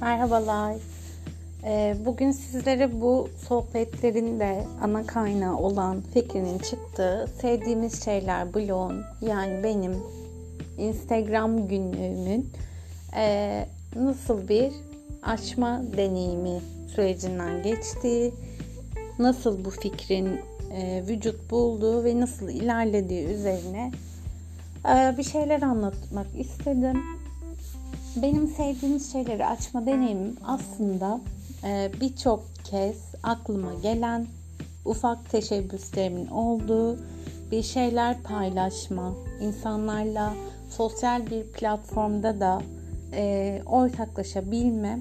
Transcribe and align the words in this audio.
Merhabalar. 0.00 0.76
Ee, 1.64 1.96
Bugün 2.04 2.30
sizlere 2.30 3.00
bu 3.00 3.28
sohbetlerin 3.48 4.40
de 4.40 4.64
ana 4.82 5.06
kaynağı 5.06 5.56
olan 5.56 6.00
fikrinin 6.14 6.58
çıktığı 6.58 7.28
sevdiğimiz 7.40 8.04
şeyler 8.04 8.54
blogun 8.54 9.02
yani 9.20 9.62
benim 9.62 9.96
Instagram 10.78 11.68
günlüğümün 11.68 12.50
e, 13.16 13.66
nasıl 13.96 14.48
bir 14.48 14.72
açma 15.22 15.82
deneyimi 15.96 16.60
sürecinden 16.94 17.62
geçtiği, 17.62 18.34
nasıl 19.18 19.64
bu 19.64 19.70
fikrin 19.70 20.40
e, 20.72 21.02
vücut 21.08 21.50
bulduğu 21.50 22.04
ve 22.04 22.20
nasıl 22.20 22.48
ilerlediği 22.48 23.26
üzerine 23.26 23.92
e, 24.88 25.18
bir 25.18 25.24
şeyler 25.24 25.62
anlatmak 25.62 26.26
istedim. 26.38 27.17
Benim 28.16 28.46
sevdiğimiz 28.46 29.12
şeyleri 29.12 29.46
açma 29.46 29.86
deneyimim 29.86 30.36
aslında 30.44 31.20
e, 31.64 31.90
birçok 32.00 32.44
kez 32.64 32.96
aklıma 33.22 33.74
gelen 33.82 34.26
ufak 34.84 35.30
teşebbüslerimin 35.30 36.26
olduğu 36.26 36.98
bir 37.50 37.62
şeyler 37.62 38.22
paylaşma, 38.22 39.14
insanlarla 39.40 40.34
sosyal 40.70 41.30
bir 41.30 41.42
platformda 41.44 42.40
da 42.40 42.62
e, 43.12 43.62
ortaklaşabilme 43.66 45.00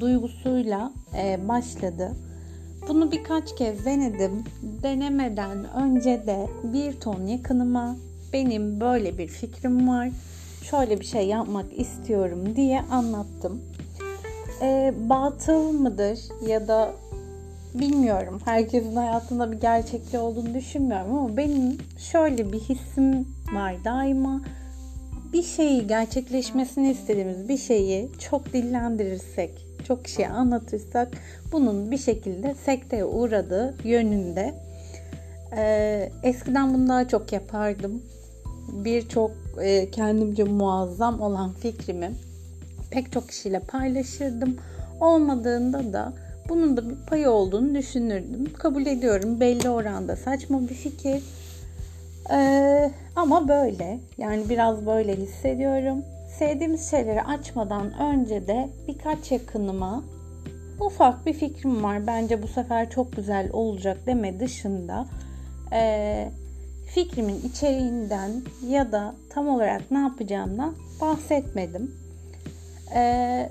duygusuyla 0.00 0.92
e, 1.16 1.48
başladı. 1.48 2.12
Bunu 2.88 3.12
birkaç 3.12 3.56
kez 3.56 3.84
denedim. 3.84 4.44
Denemeden 4.82 5.74
önce 5.74 6.26
de 6.26 6.46
bir 6.64 7.00
ton 7.00 7.26
yakınıma 7.26 7.96
benim 8.32 8.80
böyle 8.80 9.18
bir 9.18 9.28
fikrim 9.28 9.88
var 9.88 10.10
şöyle 10.70 11.00
bir 11.00 11.04
şey 11.04 11.26
yapmak 11.26 11.78
istiyorum 11.78 12.56
diye 12.56 12.80
anlattım. 12.80 13.62
E, 14.62 14.94
batıl 15.08 15.72
mıdır 15.72 16.18
ya 16.48 16.68
da 16.68 16.92
bilmiyorum. 17.74 18.40
Herkesin 18.44 18.96
hayatında 18.96 19.52
bir 19.52 19.60
gerçekliği 19.60 20.22
olduğunu 20.22 20.54
düşünmüyorum 20.54 21.14
ama 21.14 21.36
benim 21.36 21.78
şöyle 21.98 22.52
bir 22.52 22.60
hissim 22.60 23.28
var 23.54 23.84
daima. 23.84 24.40
Bir 25.32 25.42
şeyi 25.42 25.86
gerçekleşmesini 25.86 26.90
istediğimiz 26.90 27.48
bir 27.48 27.58
şeyi 27.58 28.10
çok 28.18 28.52
dillendirirsek, 28.52 29.66
çok 29.88 30.04
kişiye 30.04 30.28
anlatırsak 30.28 31.08
bunun 31.52 31.90
bir 31.90 31.98
şekilde 31.98 32.54
sekteye 32.54 33.04
uğradığı 33.04 33.74
yönünde. 33.84 34.54
Ee, 35.56 36.10
eskiden 36.22 36.74
bunu 36.74 36.88
daha 36.88 37.08
çok 37.08 37.32
yapardım 37.32 38.02
birçok 38.68 39.43
e, 39.62 39.90
kendimce 39.90 40.44
muazzam 40.44 41.20
olan 41.20 41.52
fikrimi 41.52 42.12
pek 42.90 43.12
çok 43.12 43.28
kişiyle 43.28 43.60
paylaşırdım. 43.60 44.56
Olmadığında 45.00 45.92
da 45.92 46.12
bunun 46.48 46.76
da 46.76 46.90
bir 46.90 46.96
payı 47.06 47.30
olduğunu 47.30 47.74
düşünürdüm. 47.74 48.52
Kabul 48.58 48.86
ediyorum 48.86 49.40
belli 49.40 49.68
oranda 49.68 50.16
saçma 50.16 50.62
bir 50.62 50.74
fikir. 50.74 51.22
Ee, 52.32 52.90
ama 53.16 53.48
böyle 53.48 53.98
yani 54.18 54.48
biraz 54.48 54.86
böyle 54.86 55.16
hissediyorum. 55.16 56.02
Sevdiğimiz 56.38 56.90
şeyleri 56.90 57.22
açmadan 57.22 57.98
önce 57.98 58.46
de 58.46 58.68
birkaç 58.88 59.32
yakınıma 59.32 60.04
ufak 60.80 61.26
bir 61.26 61.32
fikrim 61.32 61.82
var. 61.82 62.06
Bence 62.06 62.42
bu 62.42 62.48
sefer 62.48 62.90
çok 62.90 63.16
güzel 63.16 63.50
olacak 63.52 63.98
deme 64.06 64.40
dışında. 64.40 65.06
Ee, 65.72 66.30
fikrimin 66.94 67.40
içeriğinden 67.40 68.30
ya 68.68 68.92
da 68.92 69.14
tam 69.30 69.48
olarak 69.48 69.90
ne 69.90 69.98
yapacağımdan 69.98 70.74
bahsetmedim. 71.00 71.94
Ee, 72.94 73.50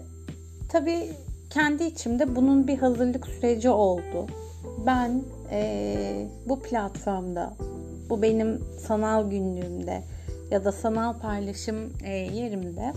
tabii 0.70 1.10
kendi 1.50 1.84
içimde 1.84 2.36
bunun 2.36 2.68
bir 2.68 2.78
hazırlık 2.78 3.28
süreci 3.28 3.70
oldu. 3.70 4.28
Ben 4.86 5.22
e, 5.52 6.28
bu 6.46 6.60
platformda, 6.60 7.54
bu 8.10 8.22
benim 8.22 8.62
sanal 8.88 9.30
günlüğümde 9.30 10.04
ya 10.52 10.66
da 10.66 10.72
sanal 10.72 11.20
paylaşım 11.20 11.94
e, 12.04 12.12
yerimde 12.12 12.94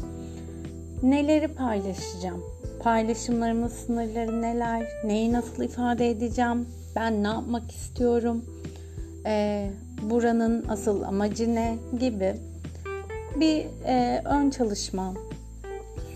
neleri 1.03 1.49
paylaşacağım? 1.49 2.45
Paylaşımlarımın 2.83 3.69
sınırları 3.69 4.43
neler? 4.43 4.87
Neyi 5.05 5.33
nasıl 5.33 5.63
ifade 5.63 6.11
edeceğim? 6.11 6.69
Ben 6.97 7.23
ne 7.23 7.29
yapmak 7.29 7.71
istiyorum? 7.71 8.45
e, 9.27 9.71
buranın 10.03 10.65
asıl 10.69 11.03
amacı 11.03 11.55
ne 11.55 11.79
gibi 12.01 12.35
bir 13.41 13.67
e, 13.87 14.23
ön 14.25 14.51
çalışma 14.51 15.15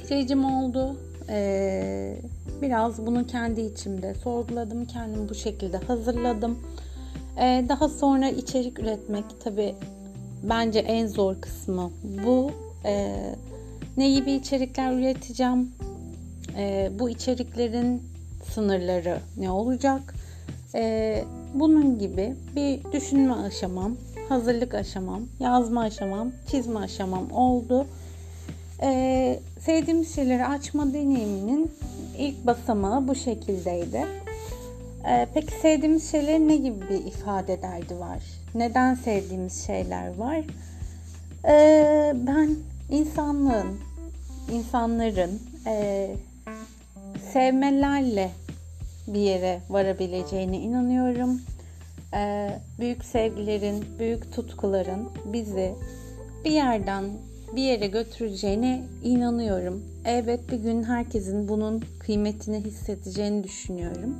sürecim 0.08 0.44
oldu. 0.44 0.96
E, 1.28 2.16
biraz 2.62 3.06
bunu 3.06 3.26
kendi 3.26 3.60
içimde 3.60 4.14
sorguladım. 4.14 4.84
Kendimi 4.84 5.28
bu 5.28 5.34
şekilde 5.34 5.76
hazırladım. 5.76 6.58
E, 7.36 7.64
daha 7.68 7.88
sonra 7.88 8.28
içerik 8.28 8.78
üretmek 8.78 9.24
tabi 9.44 9.74
bence 10.42 10.78
en 10.78 11.06
zor 11.06 11.40
kısmı 11.40 11.90
bu. 12.26 12.50
E, 12.84 13.16
ne 13.96 14.10
gibi 14.10 14.32
içerikler 14.32 14.92
üreteceğim? 14.92 15.72
E, 16.56 16.90
bu 16.98 17.10
içeriklerin 17.10 18.02
sınırları 18.54 19.18
ne 19.36 19.50
olacak? 19.50 20.14
E, 20.74 21.24
bunun 21.54 21.98
gibi 21.98 22.34
bir 22.56 22.92
düşünme 22.92 23.34
aşamam, 23.34 23.96
hazırlık 24.28 24.74
aşamam, 24.74 25.22
yazma 25.40 25.80
aşamam, 25.80 26.32
çizme 26.50 26.80
aşamam 26.80 27.32
oldu. 27.32 27.86
Ee, 28.82 29.40
sevdiğimiz 29.60 30.14
şeyleri 30.14 30.46
açma 30.46 30.92
deneyiminin 30.92 31.70
ilk 32.18 32.46
basamağı 32.46 33.08
bu 33.08 33.14
şekildeydi. 33.14 34.06
Ee, 35.08 35.28
peki 35.34 35.52
sevdiğimiz 35.52 36.10
şeyler 36.10 36.40
ne 36.40 36.56
gibi 36.56 36.80
bir 36.90 37.06
ifade 37.06 37.62
derdi 37.62 38.00
var? 38.00 38.22
Neden 38.54 38.94
sevdiğimiz 38.94 39.66
şeyler 39.66 40.16
var? 40.16 40.40
Ee, 41.44 42.12
ben 42.26 42.56
insanlığın, 42.90 43.80
insanların 44.52 45.40
e, 45.66 46.08
sevmelerle 47.32 48.30
bir 49.14 49.20
yere 49.20 49.60
varabileceğine 49.70 50.58
inanıyorum. 50.58 51.40
Ee, 52.14 52.50
büyük 52.78 53.04
sevgilerin, 53.04 53.84
büyük 53.98 54.32
tutkuların 54.32 55.08
bizi 55.24 55.74
bir 56.44 56.50
yerden 56.50 57.04
bir 57.56 57.62
yere 57.62 57.86
götüreceğine 57.86 58.82
inanıyorum. 59.02 59.84
Evet 60.04 60.40
bir 60.52 60.56
gün 60.56 60.82
herkesin 60.82 61.48
bunun 61.48 61.84
kıymetini 61.98 62.60
hissedeceğini 62.60 63.44
düşünüyorum. 63.44 64.16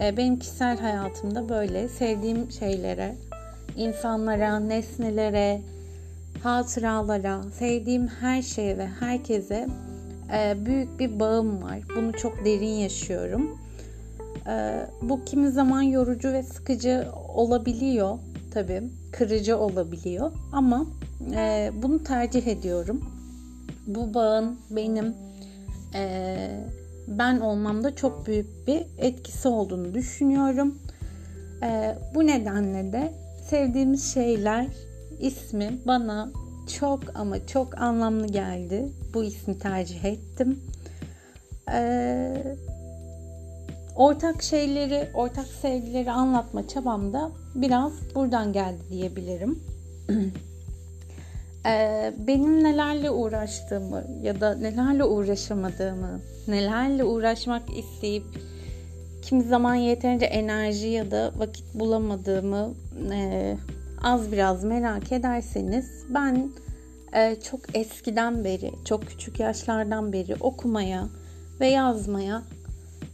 Ee, 0.00 0.16
benim 0.16 0.38
kişisel 0.38 0.78
hayatımda 0.78 1.48
böyle 1.48 1.88
sevdiğim 1.88 2.50
şeylere, 2.50 3.16
insanlara, 3.76 4.58
nesnelere, 4.58 5.60
hatıralara, 6.42 7.42
sevdiğim 7.58 8.08
her 8.08 8.42
şeye 8.42 8.78
ve 8.78 8.86
herkese 8.86 9.66
e, 10.32 10.66
büyük 10.66 10.98
bir 10.98 11.20
bağım 11.20 11.62
var. 11.62 11.78
Bunu 11.96 12.12
çok 12.12 12.44
derin 12.44 12.74
yaşıyorum. 12.74 13.59
Ee, 14.46 14.86
bu 15.02 15.24
kimi 15.24 15.50
zaman 15.50 15.82
yorucu 15.82 16.32
ve 16.32 16.42
sıkıcı 16.42 17.06
olabiliyor 17.34 18.18
tabii. 18.54 18.82
Kırıcı 19.12 19.58
olabiliyor 19.58 20.32
ama 20.52 20.86
e, 21.34 21.72
bunu 21.82 22.04
tercih 22.04 22.46
ediyorum. 22.46 23.04
Bu 23.86 24.14
bağın 24.14 24.58
benim 24.70 25.14
e, 25.94 26.36
ben 27.08 27.40
olmamda 27.40 27.96
çok 27.96 28.26
büyük 28.26 28.66
bir 28.66 28.86
etkisi 28.98 29.48
olduğunu 29.48 29.94
düşünüyorum. 29.94 30.78
E, 31.62 31.98
bu 32.14 32.26
nedenle 32.26 32.92
de 32.92 33.12
sevdiğimiz 33.50 34.14
şeyler 34.14 34.66
ismi 35.20 35.78
bana 35.86 36.30
çok 36.78 37.00
ama 37.14 37.46
çok 37.46 37.78
anlamlı 37.78 38.26
geldi. 38.26 38.88
Bu 39.14 39.24
ismi 39.24 39.58
tercih 39.58 40.04
ettim. 40.04 40.60
Ee, 41.72 42.56
ortak 43.96 44.42
şeyleri, 44.42 45.08
ortak 45.14 45.46
sevgileri 45.46 46.10
anlatma 46.10 46.68
çabam 46.68 47.12
da 47.12 47.30
biraz 47.54 47.92
buradan 48.14 48.52
geldi 48.52 48.80
diyebilirim. 48.90 49.58
ee, 51.66 52.14
benim 52.26 52.64
nelerle 52.64 53.10
uğraştığımı 53.10 54.04
ya 54.22 54.40
da 54.40 54.54
nelerle 54.54 55.04
uğraşamadığımı, 55.04 56.20
nelerle 56.48 57.04
uğraşmak 57.04 57.62
isteyip 57.78 58.24
kimi 59.22 59.42
zaman 59.42 59.74
yeterince 59.74 60.26
enerji 60.26 60.88
ya 60.88 61.10
da 61.10 61.32
vakit 61.36 61.74
bulamadığımı 61.74 62.74
e, 63.12 63.56
az 64.02 64.32
biraz 64.32 64.64
merak 64.64 65.12
ederseniz 65.12 66.04
ben 66.08 66.50
e, 67.12 67.36
çok 67.50 67.76
eskiden 67.76 68.44
beri, 68.44 68.72
çok 68.84 69.06
küçük 69.06 69.40
yaşlardan 69.40 70.12
beri 70.12 70.34
okumaya 70.40 71.08
ve 71.60 71.68
yazmaya 71.68 72.42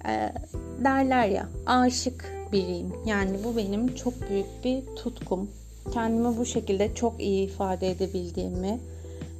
e, 0.08 0.32
derler 0.84 1.28
ya 1.28 1.48
aşık 1.66 2.32
biriyim. 2.52 2.92
Yani 3.06 3.38
bu 3.44 3.56
benim 3.56 3.94
çok 3.94 4.30
büyük 4.30 4.64
bir 4.64 4.96
tutkum. 4.96 5.50
Kendimi 5.92 6.36
bu 6.36 6.44
şekilde 6.44 6.94
çok 6.94 7.20
iyi 7.20 7.46
ifade 7.46 7.90
edebildiğimi 7.90 8.80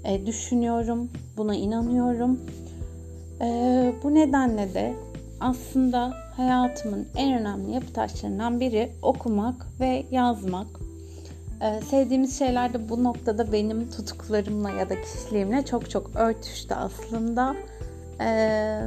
e, 0.05 0.27
düşünüyorum. 0.27 1.11
Buna 1.37 1.55
inanıyorum. 1.55 2.41
Ee, 3.41 3.95
bu 4.03 4.15
nedenle 4.15 4.75
de 4.75 4.95
aslında 5.41 6.15
hayatımın 6.37 7.09
en 7.17 7.41
önemli 7.41 7.75
yapı 7.75 7.93
taşlarından 7.93 8.61
biri 8.61 8.93
okumak 9.03 9.67
ve 9.81 10.07
yazmak. 10.11 10.67
Ee, 11.63 11.81
sevdiğimiz 11.91 12.39
şeyler 12.39 12.75
de 12.75 12.89
bu 12.89 13.05
noktada 13.05 13.53
benim 13.53 13.91
tutuklarımla 13.91 14.71
ya 14.71 14.89
da 14.89 14.95
kişiliğimle 15.01 15.65
çok 15.65 15.91
çok 15.91 16.17
örtüştü 16.17 16.75
aslında. 16.75 17.57
Ee, 18.21 18.81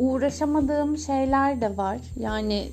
uğraşamadığım 0.00 0.98
şeyler 0.98 1.60
de 1.60 1.76
var. 1.76 1.98
Yani 2.16 2.68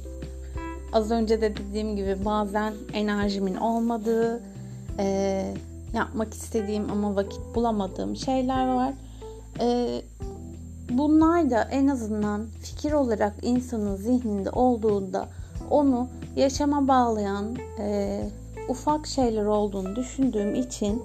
az 0.93 1.11
önce 1.11 1.41
de 1.41 1.57
dediğim 1.57 1.95
gibi 1.95 2.25
bazen 2.25 2.73
enerjimin 2.93 3.55
olmadığı, 3.55 4.41
e, 4.99 5.43
yapmak 5.93 6.33
istediğim 6.33 6.91
ama 6.91 7.15
vakit 7.15 7.41
bulamadığım 7.55 8.15
şeyler 8.15 8.67
var. 8.67 8.93
E, 9.59 10.01
bunlar 10.89 11.49
da 11.49 11.61
en 11.71 11.87
azından 11.87 12.45
fikir 12.61 12.91
olarak 12.91 13.33
insanın 13.41 13.95
zihninde 13.95 14.49
olduğunda 14.49 15.27
onu 15.69 16.07
yaşama 16.35 16.87
bağlayan 16.87 17.55
e, 17.79 18.21
ufak 18.69 19.07
şeyler 19.07 19.45
olduğunu 19.45 19.95
düşündüğüm 19.95 20.55
için 20.55 21.03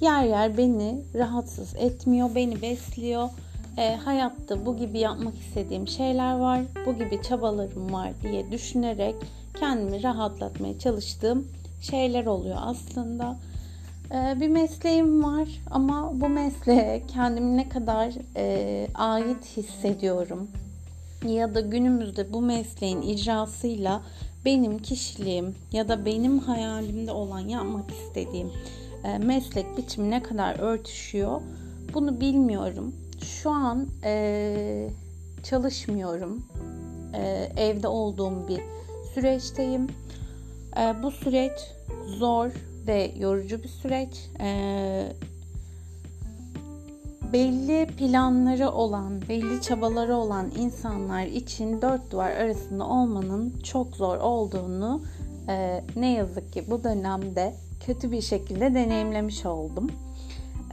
yer 0.00 0.24
yer 0.24 0.56
beni 0.56 1.00
rahatsız 1.14 1.74
etmiyor, 1.78 2.34
beni 2.34 2.62
besliyor. 2.62 3.28
E, 3.78 3.96
hayatta 3.96 4.66
bu 4.66 4.76
gibi 4.76 4.98
yapmak 4.98 5.34
istediğim 5.38 5.88
şeyler 5.88 6.38
var, 6.38 6.60
bu 6.86 6.94
gibi 6.94 7.22
çabalarım 7.22 7.92
var 7.92 8.10
diye 8.22 8.52
düşünerek 8.52 9.14
kendimi 9.60 10.02
rahatlatmaya 10.02 10.78
çalıştığım 10.78 11.48
şeyler 11.80 12.26
oluyor 12.26 12.58
aslında. 12.60 13.36
E, 14.10 14.40
bir 14.40 14.48
mesleğim 14.48 15.24
var 15.24 15.48
ama 15.70 16.20
bu 16.20 16.28
mesleğe 16.28 17.02
kendimi 17.06 17.56
ne 17.56 17.68
kadar 17.68 18.12
e, 18.36 18.86
ait 18.94 19.56
hissediyorum 19.56 20.48
ya 21.28 21.54
da 21.54 21.60
günümüzde 21.60 22.32
bu 22.32 22.40
mesleğin 22.40 23.02
icrasıyla 23.02 24.02
benim 24.44 24.78
kişiliğim 24.78 25.54
ya 25.72 25.88
da 25.88 26.04
benim 26.04 26.38
hayalimde 26.38 27.12
olan 27.12 27.40
yapmak 27.40 27.90
istediğim 27.90 28.50
e, 29.04 29.18
meslek 29.18 29.76
biçimi 29.76 30.10
ne 30.10 30.22
kadar 30.22 30.58
örtüşüyor 30.58 31.40
bunu 31.94 32.20
bilmiyorum. 32.20 32.94
Şu 33.22 33.50
an 33.50 33.88
e, 34.04 34.90
çalışmıyorum. 35.42 36.42
E, 37.14 37.52
evde 37.56 37.88
olduğum 37.88 38.48
bir 38.48 38.60
süreçteyim. 39.14 39.86
E, 40.76 41.02
bu 41.02 41.10
süreç 41.10 41.52
zor 42.06 42.50
ve 42.86 43.12
yorucu 43.18 43.62
bir 43.62 43.68
süreç. 43.68 44.30
E, 44.40 45.12
belli 47.32 47.86
planları 47.86 48.70
olan, 48.70 49.22
belli 49.28 49.62
çabaları 49.62 50.16
olan 50.16 50.50
insanlar 50.58 51.26
için 51.26 51.82
dört 51.82 52.10
duvar 52.10 52.30
arasında 52.30 52.86
olmanın 52.86 53.54
çok 53.62 53.96
zor 53.96 54.18
olduğunu 54.18 55.02
e, 55.48 55.84
ne 55.96 56.12
yazık 56.12 56.52
ki 56.52 56.64
bu 56.70 56.84
dönemde 56.84 57.54
kötü 57.86 58.12
bir 58.12 58.20
şekilde 58.20 58.74
deneyimlemiş 58.74 59.46
oldum. 59.46 59.90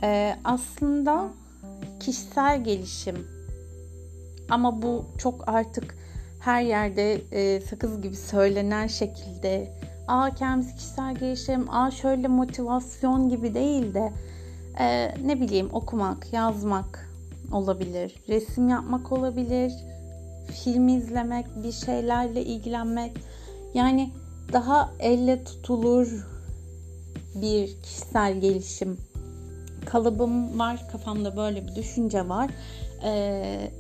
E, 0.03 0.35
aslında 0.43 1.29
kişisel 1.99 2.63
gelişim 2.63 3.27
ama 4.49 4.81
bu 4.81 5.05
çok 5.17 5.49
artık 5.49 5.97
her 6.39 6.61
yerde 6.61 7.21
e, 7.31 7.61
sakız 7.61 8.01
gibi 8.01 8.15
söylenen 8.15 8.87
şekilde 8.87 9.73
aa 10.07 10.35
kendisi 10.35 10.75
kişisel 10.75 11.15
gelişim, 11.15 11.69
aa 11.69 11.91
şöyle 11.91 12.27
motivasyon 12.27 13.29
gibi 13.29 13.53
değil 13.53 13.93
de 13.93 14.13
e, 14.79 15.13
ne 15.25 15.41
bileyim 15.41 15.69
okumak, 15.71 16.33
yazmak 16.33 17.09
olabilir, 17.51 18.15
resim 18.29 18.69
yapmak 18.69 19.11
olabilir, 19.11 19.73
film 20.63 20.87
izlemek, 20.87 21.45
bir 21.63 21.71
şeylerle 21.71 22.43
ilgilenmek. 22.45 23.11
Yani 23.73 24.09
daha 24.53 24.93
elle 24.99 25.43
tutulur 25.43 26.27
bir 27.35 27.81
kişisel 27.81 28.39
gelişim 28.39 28.97
kalıbım 29.89 30.59
var. 30.59 30.87
Kafamda 30.91 31.37
böyle 31.37 31.67
bir 31.67 31.75
düşünce 31.75 32.29
var. 32.29 32.49
Ee, 33.03 33.71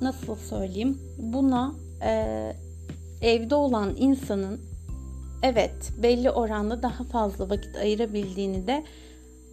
nasıl 0.00 0.36
söyleyeyim? 0.36 0.98
Buna 1.18 1.74
e, 2.02 2.52
evde 3.20 3.54
olan 3.54 3.94
insanın 3.96 4.60
evet 5.42 5.92
belli 6.02 6.30
oranda 6.30 6.82
daha 6.82 7.04
fazla 7.04 7.50
vakit 7.50 7.76
ayırabildiğini 7.76 8.66
de 8.66 8.84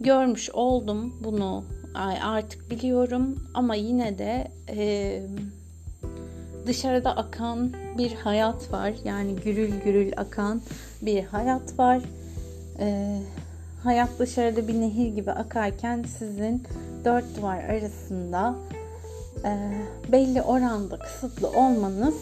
görmüş 0.00 0.50
oldum. 0.50 1.14
Bunu 1.24 1.64
artık 2.22 2.70
biliyorum 2.70 3.38
ama 3.54 3.74
yine 3.74 4.18
de 4.18 4.48
e, 4.68 5.22
dışarıda 6.66 7.16
akan 7.16 7.72
bir 7.98 8.12
hayat 8.12 8.72
var. 8.72 8.92
Yani 9.04 9.36
gürül 9.36 9.80
gürül 9.80 10.12
akan 10.16 10.62
bir 11.02 11.24
hayat 11.24 11.78
var. 11.78 12.02
E, 12.78 13.18
hayat 13.84 14.08
dışarıda 14.18 14.68
bir 14.68 14.80
nehir 14.80 15.08
gibi 15.08 15.30
akarken 15.30 16.04
sizin 16.18 16.62
dört 17.04 17.36
duvar 17.36 17.64
arasında 17.64 18.54
e, 19.44 19.72
belli 20.12 20.42
oranda 20.42 20.98
kısıtlı 20.98 21.48
olmanız 21.48 22.14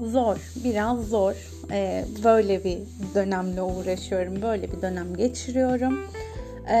zor, 0.00 0.52
biraz 0.64 1.08
zor. 1.08 1.34
E, 1.70 2.04
böyle 2.24 2.64
bir 2.64 2.78
dönemle 3.14 3.62
uğraşıyorum, 3.62 4.42
böyle 4.42 4.72
bir 4.72 4.82
dönem 4.82 5.16
geçiriyorum. 5.16 5.98
E, 6.70 6.76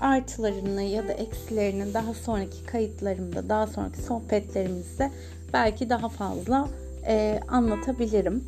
artılarını 0.00 0.82
ya 0.82 1.08
da 1.08 1.12
eksilerini 1.12 1.94
daha 1.94 2.14
sonraki 2.14 2.66
kayıtlarımda, 2.66 3.48
daha 3.48 3.66
sonraki 3.66 4.02
sohbetlerimizde 4.02 5.10
belki 5.52 5.90
daha 5.90 6.08
fazla 6.08 6.68
e, 7.06 7.40
anlatabilirim. 7.48 8.44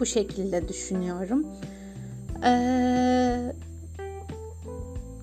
Bu 0.00 0.06
şekilde 0.06 0.68
düşünüyorum. 0.68 1.46
Ee, 2.44 3.52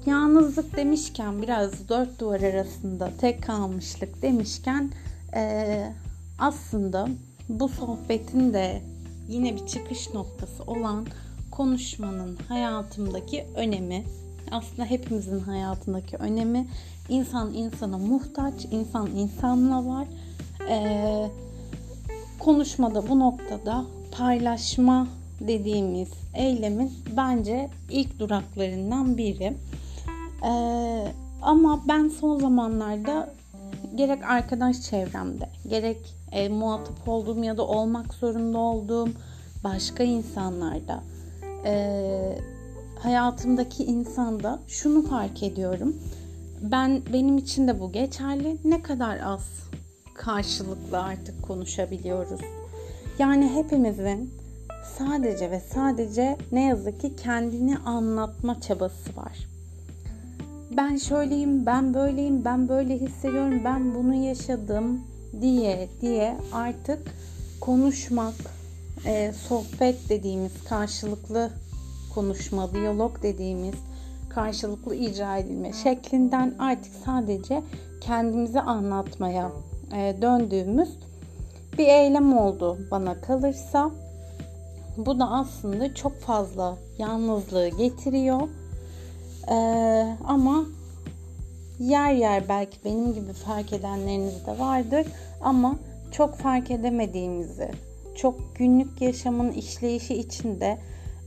yalnızlık 0.06 0.78
demişken 0.78 1.42
biraz 1.42 1.90
dört 1.90 2.20
duvar 2.20 2.42
arasında 2.42 3.12
tek 3.22 3.44
kalmışlık 3.44 4.22
demişken 4.22 4.92
e, 5.36 5.94
aslında 6.40 7.08
bu 7.50 7.70
sohbetin 7.70 8.54
de 8.54 8.82
yine 9.28 9.56
bir 9.56 9.68
çıkış 9.68 10.14
noktası 10.14 10.64
olan 10.64 11.06
konuşmanın 11.52 12.38
hayatımdaki 12.48 13.46
önemi 13.56 14.04
aslında 14.52 14.86
hepimizin 14.86 15.40
hayatındaki 15.40 16.18
önemi 16.18 16.68
insan 17.10 17.54
insana 17.54 17.98
muhtaç 17.98 18.66
insan 18.72 19.08
insanla 19.08 19.86
var. 19.86 20.08
Ee, 20.70 21.30
konuşmada 22.40 23.10
bu 23.10 23.20
noktada 23.20 23.86
paylaşma 24.12 25.08
dediğimiz 25.48 26.10
eylemin 26.34 26.92
bence 27.18 27.70
ilk 27.90 28.20
duraklarından 28.20 29.18
biri. 29.18 29.54
Ee, 30.46 31.14
ama 31.42 31.84
ben 31.88 32.08
son 32.08 32.40
zamanlarda 32.40 33.34
gerek 33.96 34.24
arkadaş 34.24 34.82
çevremde, 34.82 35.50
gerek 35.70 36.16
e, 36.32 36.50
muhatap 36.50 37.08
olduğum 37.08 37.44
ya 37.44 37.58
da 37.58 37.68
olmak 37.68 38.14
zorunda 38.14 38.58
olduğum 38.58 39.10
başka 39.64 40.04
insanlarda, 40.04 41.04
e, 41.66 42.40
hayatımdaki 43.00 43.84
insanda 43.84 44.60
şunu 44.68 45.08
fark 45.08 45.44
ediyorum. 45.44 45.96
Ben 46.62 47.02
benim 47.14 47.38
için 47.38 47.68
de 47.68 47.80
bu 47.80 47.92
geçerli. 47.92 48.58
Ne 48.64 48.82
kadar 48.82 49.20
az 49.20 49.50
karşılıklı 50.14 51.02
artık 51.04 51.44
konuşabiliyoruz. 51.44 52.42
Yani 53.20 53.50
hepimizin 53.50 54.34
sadece 54.98 55.52
ve 55.52 55.60
sadece 55.60 56.38
ne 56.52 56.66
yazık 56.66 57.02
ki 57.02 57.16
kendini 57.16 57.78
anlatma 57.78 58.62
çabası 58.62 59.16
var. 59.18 59.48
Ben 60.78 60.98
şöyleyim, 60.98 61.66
ben 61.66 61.94
böyleyim, 61.94 62.46
ben 62.46 62.70
böyle 62.70 63.00
hissediyorum, 63.00 63.62
ben 63.66 63.96
bunu 63.96 64.14
yaşadım 64.14 65.02
diye 65.42 65.90
diye 66.02 66.38
artık 66.54 67.00
konuşmak, 67.62 68.34
e, 69.06 69.34
sohbet 69.48 70.10
dediğimiz 70.10 70.64
karşılıklı 70.64 71.50
konuşma, 72.16 72.74
diyalog 72.74 73.24
dediğimiz 73.24 73.76
karşılıklı 74.30 74.96
icra 74.96 75.38
edilme 75.38 75.74
şeklinden 75.74 76.56
artık 76.60 76.92
sadece 77.06 77.64
kendimizi 78.02 78.60
anlatmaya 78.62 79.52
e, 79.96 80.22
döndüğümüz 80.22 80.90
bir 81.78 81.88
eylem 81.88 82.38
oldu 82.38 82.78
bana 82.92 83.22
kalırsa. 83.22 83.92
Bu 84.98 85.20
da 85.20 85.32
aslında 85.32 85.96
çok 85.96 86.20
fazla 86.20 86.78
yalnızlığı 86.98 87.68
getiriyor. 87.68 88.42
Ee, 89.52 90.18
ama 90.28 90.66
yer 91.80 92.14
yer 92.14 92.50
belki 92.50 92.78
benim 92.86 93.14
gibi 93.14 93.34
fark 93.34 93.74
edenleriniz 93.74 94.46
de 94.46 94.60
vardır 94.60 95.08
ama 95.42 95.76
çok 96.12 96.36
fark 96.36 96.72
edemediğimizi, 96.72 97.72
çok 98.16 98.56
günlük 98.56 99.02
yaşamın 99.02 99.52
işleyişi 99.52 100.14
içinde 100.14 100.78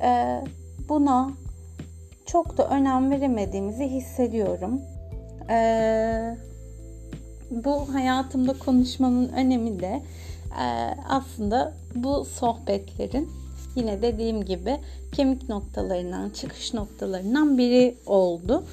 e, 0.02 0.40
buna 0.88 1.30
çok 2.26 2.59
da 2.59 2.68
önem 2.68 3.11
veremediğimizi 3.11 3.85
hissediyorum. 3.85 4.80
Ee, 5.50 6.37
bu 7.50 7.94
hayatımda 7.94 8.59
konuşmanın 8.59 9.28
önemi 9.28 9.80
de 9.80 10.02
e, 10.61 10.66
aslında 11.09 11.75
bu 11.94 12.25
sohbetlerin 12.25 13.44
yine 13.76 14.02
dediğim 14.02 14.45
gibi 14.45 14.76
kemik 15.12 15.49
noktalarından, 15.49 16.31
çıkış 16.31 16.75
noktalarından 16.75 17.59
biri 17.59 17.97
oldu. 18.07 18.64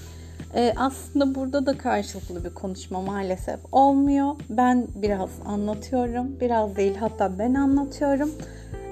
Ee, 0.55 0.73
aslında 0.77 1.35
burada 1.35 1.65
da 1.65 1.77
karşılıklı 1.77 2.43
bir 2.43 2.53
konuşma 2.53 3.01
maalesef 3.01 3.59
olmuyor. 3.71 4.35
Ben 4.49 4.87
biraz 4.95 5.29
anlatıyorum, 5.45 6.39
biraz 6.41 6.75
değil 6.75 6.95
hatta 6.95 7.39
ben 7.39 7.53
anlatıyorum. 7.53 8.31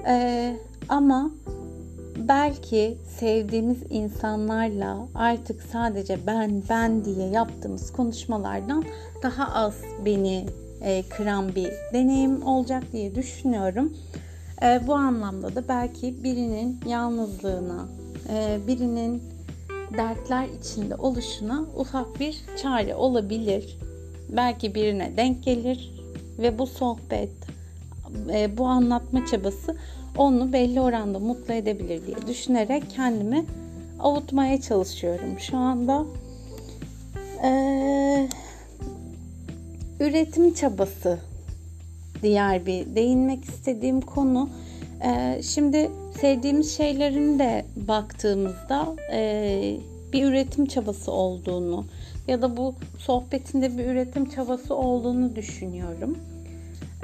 Ee, 0.06 0.56
ama 0.88 1.30
belki 2.28 2.98
sevdiğimiz 3.18 3.78
insanlarla 3.90 4.98
artık 5.14 5.62
sadece 5.62 6.18
ben 6.26 6.62
ben 6.70 7.04
diye 7.04 7.28
yaptığımız 7.28 7.92
konuşmalardan 7.92 8.84
daha 9.22 9.54
az 9.54 9.74
beni 10.04 10.46
e, 10.82 11.02
kıran 11.02 11.54
bir 11.54 11.70
deneyim 11.92 12.46
olacak 12.46 12.82
diye 12.92 13.14
düşünüyorum. 13.14 13.92
E, 14.62 14.80
bu 14.86 14.94
anlamda 14.94 15.54
da 15.54 15.68
belki 15.68 16.24
birinin 16.24 16.80
yalnızlığına, 16.86 17.88
e, 18.28 18.58
birinin 18.66 19.22
dertler 19.96 20.46
içinde 20.60 20.96
oluşuna 20.96 21.64
ufak 21.76 22.20
bir 22.20 22.40
çare 22.62 22.94
olabilir. 22.94 23.78
Belki 24.28 24.74
birine 24.74 25.16
denk 25.16 25.44
gelir 25.44 25.94
ve 26.38 26.58
bu 26.58 26.66
sohbet, 26.66 27.30
e, 28.32 28.58
bu 28.58 28.66
anlatma 28.66 29.26
çabası 29.26 29.76
onu 30.16 30.52
belli 30.52 30.80
oranda 30.80 31.18
mutlu 31.18 31.54
edebilir 31.54 32.06
diye 32.06 32.16
düşünerek 32.26 32.82
kendimi 32.96 33.46
avutmaya 34.00 34.60
çalışıyorum 34.60 35.38
şu 35.38 35.56
anda. 35.56 36.04
Ee, 37.44 38.28
üretim 40.00 40.54
çabası 40.54 41.18
diğer 42.22 42.66
bir 42.66 42.94
değinmek 42.94 43.44
istediğim 43.44 44.00
konu. 44.00 44.48
Ee, 45.04 45.40
şimdi 45.42 45.90
sevdiğimiz 46.20 46.76
şeylerin 46.76 47.38
de 47.38 47.64
baktığımızda 47.76 48.96
e, 49.12 49.76
bir 50.12 50.24
üretim 50.24 50.66
çabası 50.66 51.12
olduğunu 51.12 51.84
ya 52.28 52.42
da 52.42 52.56
bu 52.56 52.74
sohbetinde 52.98 53.78
bir 53.78 53.86
üretim 53.86 54.30
çabası 54.30 54.74
olduğunu 54.74 55.36
düşünüyorum. 55.36 56.18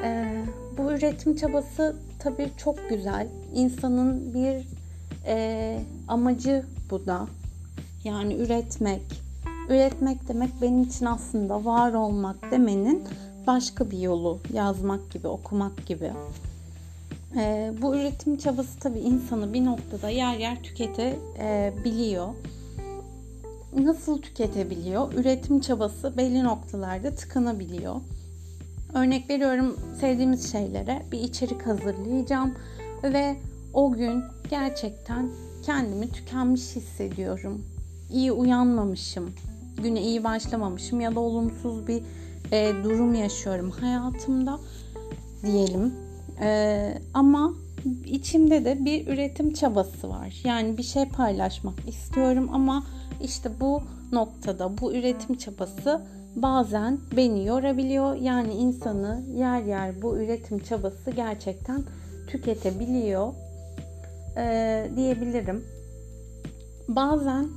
Ee, 0.04 0.42
bu 0.78 0.92
üretim 0.92 1.36
çabası 1.36 1.96
tabii 2.18 2.50
çok 2.56 2.88
güzel. 2.88 3.28
İnsanın 3.54 4.34
bir 4.34 4.66
e, 5.26 5.78
amacı 6.08 6.64
bu 6.90 7.06
da. 7.06 7.26
Yani 8.04 8.34
üretmek. 8.34 9.02
Üretmek 9.68 10.28
demek 10.28 10.50
benim 10.62 10.82
için 10.82 11.06
aslında 11.06 11.64
var 11.64 11.92
olmak 11.92 12.50
demenin 12.50 13.04
başka 13.46 13.90
bir 13.90 13.98
yolu. 13.98 14.38
Yazmak 14.52 15.10
gibi, 15.10 15.28
okumak 15.28 15.86
gibi. 15.86 16.12
E, 17.36 17.72
bu 17.82 17.96
üretim 17.96 18.36
çabası 18.36 18.78
tabii 18.78 18.98
insanı 18.98 19.52
bir 19.52 19.64
noktada 19.64 20.08
yer 20.08 20.36
yer 20.36 20.62
tüketebiliyor. 20.62 22.28
Nasıl 23.78 24.22
tüketebiliyor? 24.22 25.12
Üretim 25.12 25.60
çabası 25.60 26.16
belli 26.16 26.44
noktalarda 26.44 27.14
tıkanabiliyor. 27.14 27.94
Örnek 28.94 29.30
veriyorum 29.30 29.76
sevdiğimiz 30.00 30.52
şeylere 30.52 31.02
bir 31.12 31.18
içerik 31.18 31.66
hazırlayacağım 31.66 32.54
ve 33.02 33.36
o 33.74 33.92
gün 33.92 34.24
gerçekten 34.50 35.30
kendimi 35.62 36.12
tükenmiş 36.12 36.76
hissediyorum. 36.76 37.64
İyi 38.12 38.32
uyanmamışım, 38.32 39.32
güne 39.82 40.02
iyi 40.02 40.24
başlamamışım 40.24 41.00
ya 41.00 41.14
da 41.14 41.20
olumsuz 41.20 41.86
bir 41.86 42.02
e, 42.52 42.72
durum 42.84 43.14
yaşıyorum 43.14 43.70
hayatımda 43.70 44.58
diyelim. 45.42 45.94
E, 46.40 46.98
ama 47.14 47.52
içimde 48.04 48.64
de 48.64 48.84
bir 48.84 49.06
üretim 49.06 49.52
çabası 49.52 50.08
var. 50.08 50.40
Yani 50.44 50.78
bir 50.78 50.82
şey 50.82 51.08
paylaşmak 51.08 51.88
istiyorum 51.88 52.48
ama 52.52 52.86
işte 53.22 53.50
bu 53.60 53.82
noktada 54.12 54.78
bu 54.78 54.94
üretim 54.94 55.36
çabası 55.36 56.02
bazen 56.36 56.98
beni 57.16 57.46
yorabiliyor. 57.46 58.14
Yani 58.16 58.52
insanı 58.52 59.24
yer 59.36 59.62
yer 59.62 60.02
bu 60.02 60.18
üretim 60.18 60.58
çabası 60.58 61.10
gerçekten 61.10 61.84
tüketebiliyor 62.26 63.32
ee, 64.36 64.90
diyebilirim. 64.96 65.64
Bazen 66.88 67.48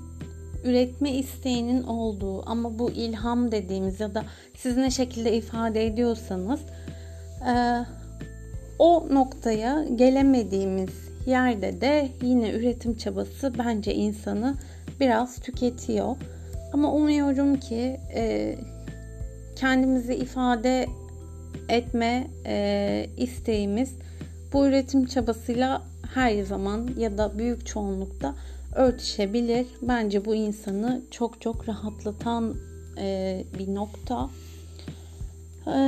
üretme 0.64 1.12
isteğinin 1.12 1.84
olduğu 1.84 2.50
ama 2.50 2.80
bu 2.80 2.92
ilham 2.92 3.52
dediğimiz 3.52 4.00
ya 4.00 4.14
da 4.14 4.24
siz 4.56 4.78
ne 4.78 4.92
şekilde 4.92 5.38
ifade 5.38 5.86
ediyorsanız 5.86 6.60
e, 7.48 7.86
o 8.80 9.08
noktaya 9.12 9.86
gelemediğimiz 9.96 11.10
yerde 11.26 11.82
de 11.82 12.10
yine 12.22 12.52
üretim 12.52 12.98
çabası 12.98 13.54
bence 13.58 13.94
insanı 13.96 14.56
biraz 15.00 15.40
tüketiyor. 15.40 16.16
Ama 16.74 16.94
umuyorum 16.94 17.60
ki 17.60 18.00
e, 18.16 18.56
kendimizi 19.56 20.16
ifade 20.16 20.88
etme 21.70 22.28
e, 22.46 23.06
isteğimiz 23.18 23.94
bu 24.54 24.68
üretim 24.68 25.06
çabasıyla 25.06 25.82
her 26.14 26.44
zaman 26.44 26.90
ya 26.98 27.18
da 27.18 27.38
büyük 27.38 27.66
çoğunlukta 27.66 28.36
örtüşebilir. 28.76 29.68
Bence 29.82 30.26
bu 30.26 30.36
insanı 30.36 31.02
çok 31.12 31.42
çok 31.42 31.70
rahatlatan 31.70 32.56
e, 32.98 33.44
bir 33.60 33.76
nokta. 33.76 34.30
E, 35.68 35.80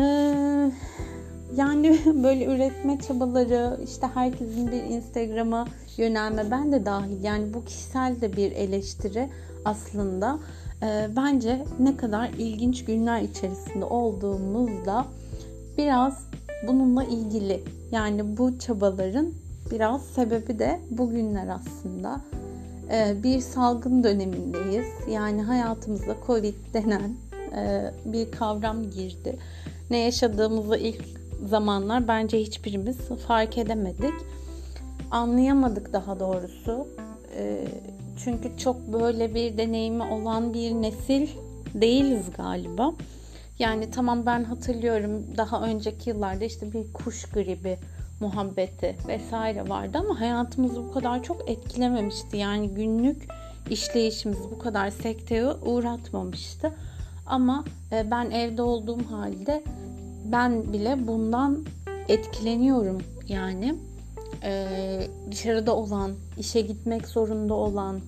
yani 1.56 2.00
böyle 2.24 2.46
üretme 2.46 3.00
çabaları, 3.08 3.80
işte 3.84 4.08
herkesin 4.14 4.72
bir 4.72 4.84
Instagram'a 4.84 5.68
yönelme 5.98 6.52
ben 6.52 6.72
de 6.72 6.86
dahil. 6.86 7.24
Yani 7.24 7.54
bu 7.54 7.66
kişisel 7.66 8.22
de 8.22 8.38
bir 8.38 8.52
eleştiri 8.52 9.30
aslında. 9.66 10.40
E, 10.84 11.08
bence 11.16 11.66
ne 11.80 11.98
kadar 11.98 12.30
ilginç 12.30 12.86
günler 12.86 13.22
içerisinde 13.22 13.86
olduğumuzda 13.86 15.06
biraz 15.78 16.28
bununla 16.68 17.04
ilgili. 17.04 17.64
Yani 17.92 18.38
bu 18.38 18.60
çabaların 18.60 19.34
biraz 19.72 20.02
sebebi 20.02 20.60
de 20.60 20.80
bugünler 20.90 21.48
aslında. 21.48 22.22
E, 22.91 23.24
bir 23.24 23.39
salgın 23.39 24.03
dönemindeyiz. 24.03 24.88
Yani 25.10 25.41
hayatımıza 25.41 26.15
Covid 26.27 26.55
denen 26.74 27.15
e, 27.55 27.91
bir 28.05 28.31
kavram 28.31 28.89
girdi. 28.89 29.38
Ne 29.89 29.98
yaşadığımızı 29.98 30.77
ilk 30.77 31.05
zamanlar 31.50 32.07
bence 32.07 32.39
hiçbirimiz 32.39 32.98
fark 33.27 33.57
edemedik. 33.57 34.13
Anlayamadık 35.12 35.93
daha 35.93 36.19
doğrusu. 36.19 36.88
E, 37.38 37.67
çünkü 38.24 38.57
çok 38.57 38.93
böyle 38.93 39.36
bir 39.36 39.57
deneyimi 39.57 40.03
olan 40.03 40.53
bir 40.53 40.71
nesil 40.71 41.27
değiliz 41.74 42.25
galiba. 42.38 42.93
Yani 43.60 43.91
tamam 43.91 44.25
ben 44.25 44.43
hatırlıyorum 44.43 45.24
daha 45.38 45.62
önceki 45.62 46.10
yıllarda 46.10 46.45
işte 46.45 46.74
bir 46.74 46.93
kuş 46.93 47.25
gribi 47.25 47.77
muhabbeti 48.22 48.96
vesaire 49.08 49.70
vardı 49.70 49.98
ama 49.98 50.20
hayatımızı 50.20 50.75
bu 50.75 50.92
kadar 50.92 51.24
çok 51.24 51.50
etkilememişti. 51.50 52.38
Yani 52.38 52.70
günlük 52.70 53.28
işleyişimizi 53.70 54.44
bu 54.51 54.60
kadar 54.60 54.90
sekteye 54.90 55.46
uğratmamıştı. 55.46 56.74
Ama 57.25 57.66
e, 57.92 58.12
ben 58.12 58.32
evde 58.32 58.62
olduğum 58.62 59.12
halde 59.12 59.63
ben 60.25 60.74
bile 60.74 61.08
bundan 61.08 61.66
etkileniyorum 62.08 63.01
yani. 63.28 63.75
Ee, 64.44 65.08
dışarıda 65.32 65.75
olan, 65.75 66.12
işe 66.38 66.62
gitmek 66.62 67.08
zorunda 67.08 67.54
olan, 67.54 68.00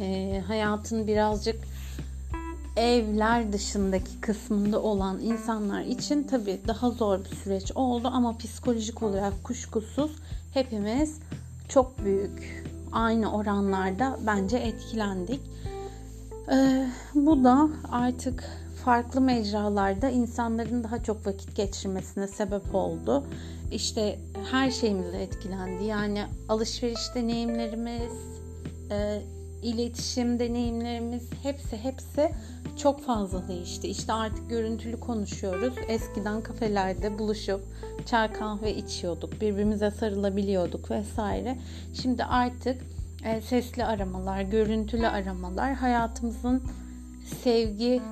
e, 0.00 0.40
hayatın 0.46 1.06
birazcık 1.06 1.69
evler 2.80 3.52
dışındaki 3.52 4.20
kısmında 4.20 4.82
olan 4.82 5.20
insanlar 5.20 5.80
için 5.82 6.22
tabii 6.22 6.60
daha 6.68 6.90
zor 6.90 7.18
bir 7.18 7.36
süreç 7.36 7.72
oldu 7.74 8.10
ama 8.12 8.38
psikolojik 8.38 9.02
olarak 9.02 9.44
kuşkusuz 9.44 10.10
hepimiz 10.54 11.18
çok 11.68 12.04
büyük 12.04 12.64
aynı 12.92 13.36
oranlarda 13.36 14.18
bence 14.26 14.56
etkilendik. 14.56 15.40
Ee, 16.52 16.86
bu 17.14 17.44
da 17.44 17.68
artık 17.92 18.44
farklı 18.84 19.20
mecralarda 19.20 20.08
insanların 20.08 20.84
daha 20.84 21.02
çok 21.02 21.26
vakit 21.26 21.56
geçirmesine 21.56 22.28
sebep 22.28 22.74
oldu. 22.74 23.24
İşte 23.72 24.18
her 24.50 24.70
şeyimiz 24.70 25.14
etkilendi. 25.14 25.84
Yani 25.84 26.24
alışveriş 26.48 27.14
deneyimlerimiz, 27.14 28.12
e, 28.90 29.22
iletişim 29.62 30.38
deneyimlerimiz 30.38 31.30
hepsi 31.42 31.76
hepsi 31.76 32.30
çok 32.76 33.04
fazla 33.04 33.48
değişti. 33.48 33.88
İşte 33.88 34.12
artık 34.12 34.50
görüntülü 34.50 35.00
konuşuyoruz. 35.00 35.74
Eskiden 35.88 36.42
kafelerde 36.42 37.18
buluşup 37.18 37.60
çay 38.06 38.32
kahve 38.32 38.74
içiyorduk. 38.76 39.40
Birbirimize 39.40 39.90
sarılabiliyorduk 39.90 40.90
vesaire. 40.90 41.58
Şimdi 42.02 42.24
artık 42.24 42.82
e, 43.24 43.40
sesli 43.40 43.84
aramalar, 43.84 44.42
görüntülü 44.42 45.06
aramalar 45.06 45.74
hayatımızın 45.74 46.62
sevgi 47.42 48.02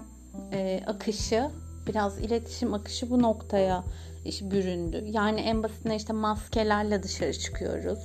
e, 0.52 0.82
akışı, 0.86 1.50
biraz 1.86 2.18
iletişim 2.18 2.74
akışı 2.74 3.10
bu 3.10 3.22
noktaya 3.22 3.84
büründü. 4.42 5.04
Yani 5.10 5.40
en 5.40 5.62
basitinden 5.62 5.94
işte 5.94 6.12
maskelerle 6.12 7.02
dışarı 7.02 7.32
çıkıyoruz. 7.32 7.98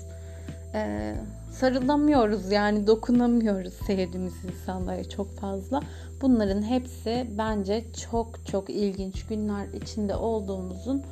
Ee, 0.75 1.15
sarılamıyoruz 1.51 2.51
yani 2.51 2.87
dokunamıyoruz 2.87 3.73
sevdiğimiz 3.73 4.33
insanlara 4.45 5.09
çok 5.09 5.35
fazla. 5.35 5.81
Bunların 6.21 6.61
hepsi 6.61 7.27
bence 7.37 7.83
çok 8.11 8.47
çok 8.47 8.69
ilginç 8.69 9.25
günler 9.25 9.67
içinde 9.67 10.15
olduğumuzun 10.15 11.03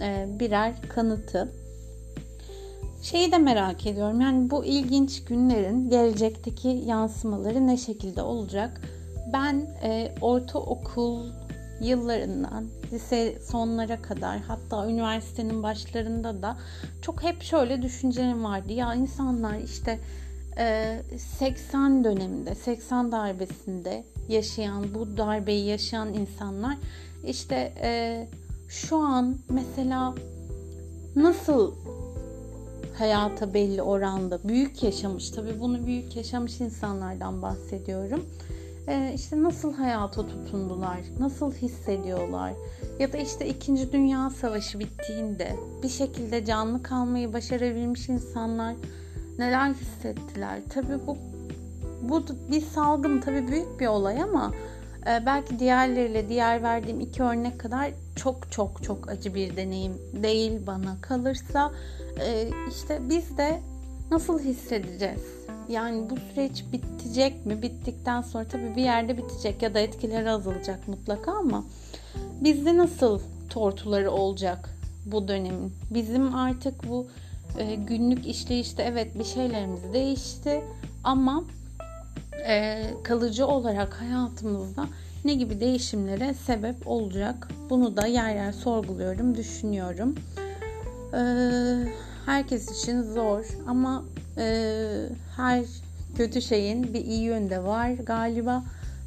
e, 0.00 0.26
birer 0.40 0.74
kanıtı. 0.88 1.52
Şeyi 3.02 3.32
de 3.32 3.38
merak 3.38 3.86
ediyorum. 3.86 4.20
Yani 4.20 4.50
bu 4.50 4.64
ilginç 4.64 5.24
günlerin 5.24 5.90
gelecekteki 5.90 6.68
yansımaları 6.68 7.66
ne 7.66 7.76
şekilde 7.76 8.22
olacak? 8.22 8.80
Ben 9.32 9.66
e, 9.82 10.14
ortaokul 10.20 11.30
yıllarından 11.80 12.64
lise 12.92 13.38
sonlara 13.40 14.02
kadar 14.02 14.38
hatta 14.38 14.90
üniversitenin 14.90 15.62
başlarında 15.62 16.42
da 16.42 16.56
çok 17.02 17.22
hep 17.22 17.42
şöyle 17.42 17.82
düşüncelerim 17.82 18.44
vardı. 18.44 18.72
Ya 18.72 18.94
insanlar 18.94 19.58
işte 19.58 19.98
80 21.38 22.04
döneminde, 22.04 22.54
80 22.54 23.12
darbesinde 23.12 24.04
yaşayan, 24.28 24.94
bu 24.94 25.16
darbeyi 25.16 25.66
yaşayan 25.66 26.14
insanlar 26.14 26.76
işte 27.26 27.72
şu 28.68 28.96
an 28.96 29.36
mesela 29.48 30.14
nasıl 31.16 31.74
hayata 32.98 33.54
belli 33.54 33.82
oranda 33.82 34.48
büyük 34.48 34.82
yaşamış 34.82 35.30
tabi 35.30 35.60
bunu 35.60 35.86
büyük 35.86 36.16
yaşamış 36.16 36.60
insanlardan 36.60 37.42
bahsediyorum 37.42 38.20
e, 38.20 38.57
işte 39.14 39.42
nasıl 39.42 39.74
hayata 39.74 40.26
tutundular 40.26 40.98
nasıl 41.18 41.52
hissediyorlar 41.52 42.52
ya 42.98 43.12
da 43.12 43.16
işte 43.16 43.48
2. 43.48 43.92
Dünya 43.92 44.30
Savaşı 44.30 44.78
bittiğinde 44.78 45.56
bir 45.82 45.88
şekilde 45.88 46.44
canlı 46.44 46.82
kalmayı 46.82 47.32
başarabilmiş 47.32 48.08
insanlar 48.08 48.74
neler 49.38 49.74
hissettiler 49.74 50.60
tabi 50.70 51.06
bu 51.06 51.16
bu 52.02 52.22
bir 52.50 52.60
salgın 52.60 53.20
tabi 53.20 53.48
büyük 53.48 53.80
bir 53.80 53.86
olay 53.86 54.22
ama 54.22 54.52
e, 55.06 55.26
belki 55.26 55.58
diğerleriyle 55.58 56.28
diğer 56.28 56.62
verdiğim 56.62 57.00
iki 57.00 57.22
örnek 57.22 57.60
kadar 57.60 57.90
çok 58.16 58.52
çok 58.52 58.82
çok 58.82 59.10
acı 59.10 59.34
bir 59.34 59.56
deneyim 59.56 59.92
değil 60.22 60.66
bana 60.66 60.96
kalırsa 61.00 61.72
e, 62.20 62.50
işte 62.70 62.98
biz 63.08 63.36
de 63.38 63.60
nasıl 64.10 64.40
hissedeceğiz? 64.40 65.22
Yani 65.68 66.10
bu 66.10 66.14
süreç 66.16 66.64
bitecek 66.72 67.46
mi? 67.46 67.62
Bittikten 67.62 68.22
sonra 68.22 68.44
tabii 68.44 68.76
bir 68.76 68.82
yerde 68.82 69.18
bitecek 69.18 69.62
ya 69.62 69.74
da 69.74 69.80
etkileri 69.80 70.30
azalacak 70.30 70.88
mutlaka 70.88 71.32
ama 71.32 71.64
bizde 72.40 72.76
nasıl 72.76 73.20
tortuları 73.50 74.10
olacak 74.10 74.70
bu 75.06 75.28
dönemin? 75.28 75.72
Bizim 75.90 76.34
artık 76.34 76.88
bu 76.88 77.06
e, 77.58 77.74
günlük 77.74 78.26
işleyişte 78.26 78.82
evet 78.82 79.18
bir 79.18 79.24
şeylerimiz 79.24 79.92
değişti 79.92 80.64
ama 81.04 81.44
e, 82.48 82.84
kalıcı 83.04 83.46
olarak 83.46 84.00
hayatımızda 84.00 84.86
ne 85.24 85.34
gibi 85.34 85.60
değişimlere 85.60 86.34
sebep 86.34 86.88
olacak? 86.88 87.48
Bunu 87.70 87.96
da 87.96 88.06
yer 88.06 88.34
yer 88.34 88.52
sorguluyorum, 88.52 89.36
düşünüyorum. 89.36 90.14
E, 91.14 91.20
herkes 92.26 92.80
için 92.80 93.02
zor 93.02 93.44
ama 93.66 94.04
her 95.36 95.64
kötü 96.16 96.42
şeyin 96.42 96.94
bir 96.94 97.04
iyi 97.04 97.22
yönde 97.22 97.64
var 97.64 97.90
galiba. 97.90 98.64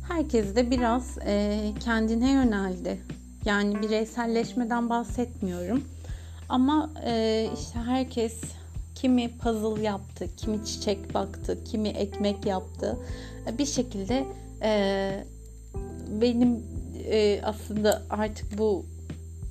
Herkes 0.07 0.55
de 0.55 0.71
biraz 0.71 1.17
e, 1.25 1.59
kendine 1.79 2.31
yöneldi. 2.31 3.01
Yani 3.45 3.81
bireyselleşmeden 3.81 4.89
bahsetmiyorum. 4.89 5.83
Ama 6.49 6.89
e, 7.05 7.47
işte 7.59 7.79
herkes 7.79 8.41
kimi 8.95 9.37
puzzle 9.37 9.83
yaptı, 9.83 10.27
kimi 10.37 10.65
çiçek 10.65 11.13
baktı, 11.13 11.63
kimi 11.63 11.89
ekmek 11.89 12.45
yaptı. 12.45 12.97
Bir 13.57 13.65
şekilde 13.65 14.25
e, 14.61 15.23
benim 16.21 16.63
e, 17.11 17.41
aslında 17.43 18.01
artık 18.09 18.57
bu 18.57 18.85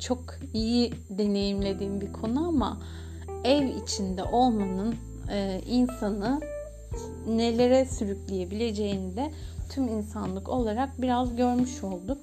çok 0.00 0.24
iyi 0.54 0.92
deneyimlediğim 1.10 2.00
bir 2.00 2.12
konu 2.12 2.48
ama 2.48 2.80
ev 3.44 3.68
içinde 3.82 4.24
olmanın 4.24 4.94
e, 5.30 5.60
insanı 5.66 6.40
nelere 7.28 7.84
sürükleyebileceğini 7.84 9.16
de 9.16 9.30
tüm 9.70 9.88
insanlık 9.88 10.48
olarak 10.48 11.02
biraz 11.02 11.36
görmüş 11.36 11.84
olduk. 11.84 12.18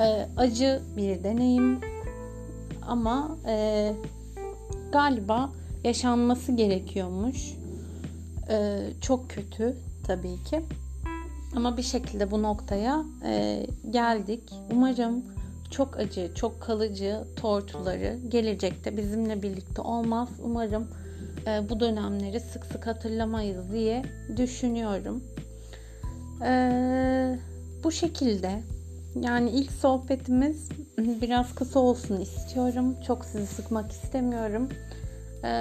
E, 0.00 0.28
acı 0.36 0.82
bir 0.96 1.24
deneyim 1.24 1.80
ama 2.86 3.36
e, 3.46 3.92
galiba 4.92 5.50
yaşanması 5.84 6.52
gerekiyormuş. 6.52 7.54
E, 8.50 8.80
çok 9.00 9.30
kötü 9.30 9.76
tabii 10.06 10.44
ki. 10.44 10.60
Ama 11.56 11.76
bir 11.76 11.82
şekilde 11.82 12.30
bu 12.30 12.42
noktaya 12.42 13.04
geldik. 13.90 14.42
Umarım 14.72 15.24
çok 15.70 15.96
acı, 15.96 16.30
çok 16.34 16.60
kalıcı 16.60 17.24
tortuları 17.36 18.18
gelecekte 18.28 18.96
bizimle 18.96 19.42
birlikte 19.42 19.82
olmaz. 19.82 20.28
Umarım 20.42 20.88
e, 21.46 21.68
bu 21.68 21.80
dönemleri 21.80 22.40
sık 22.40 22.64
sık 22.64 22.86
hatırlamayız 22.86 23.72
diye 23.72 24.02
düşünüyorum. 24.36 25.24
E, 26.44 27.38
bu 27.84 27.92
şekilde 27.92 28.62
yani 29.20 29.50
ilk 29.50 29.72
sohbetimiz 29.72 30.68
biraz 30.98 31.54
kısa 31.54 31.80
olsun 31.80 32.20
istiyorum. 32.20 32.96
Çok 33.06 33.24
sizi 33.24 33.46
sıkmak 33.46 33.92
istemiyorum. 33.92 34.68
E, 35.44 35.52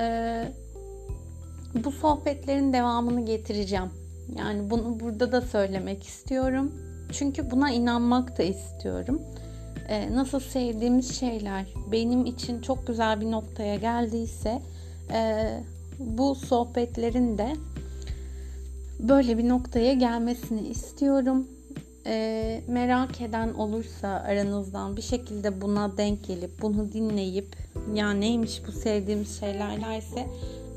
bu 1.83 1.91
sohbetlerin 1.91 2.73
devamını 2.73 3.25
getireceğim. 3.25 3.89
Yani 4.37 4.69
bunu 4.69 4.99
burada 4.99 5.31
da 5.31 5.41
söylemek 5.41 6.03
istiyorum. 6.03 6.71
Çünkü 7.11 7.51
buna 7.51 7.71
inanmak 7.71 8.37
da 8.37 8.43
istiyorum. 8.43 9.21
Ee, 9.89 10.15
nasıl 10.15 10.39
sevdiğimiz 10.39 11.19
şeyler 11.19 11.65
benim 11.91 12.25
için 12.25 12.61
çok 12.61 12.87
güzel 12.87 13.21
bir 13.21 13.31
noktaya 13.31 13.75
geldiyse 13.75 14.61
e, 15.13 15.63
bu 16.00 16.36
sohbetlerin 16.36 17.38
de 17.38 17.54
böyle 19.00 19.38
bir 19.38 19.50
noktaya 19.50 19.93
gelmesini 19.93 20.67
istiyorum. 20.67 21.47
E, 22.06 22.62
merak 22.67 23.21
eden 23.21 23.54
olursa 23.54 24.08
aranızdan 24.08 24.97
bir 24.97 25.02
şekilde 25.02 25.62
buna 25.62 25.97
denk 25.97 26.24
gelip 26.24 26.62
bunu 26.62 26.93
dinleyip 26.93 27.56
ya 27.93 28.12
neymiş 28.12 28.62
bu 28.67 28.71
sevdiğimiz 28.71 29.39
şeylerlerse 29.39 30.28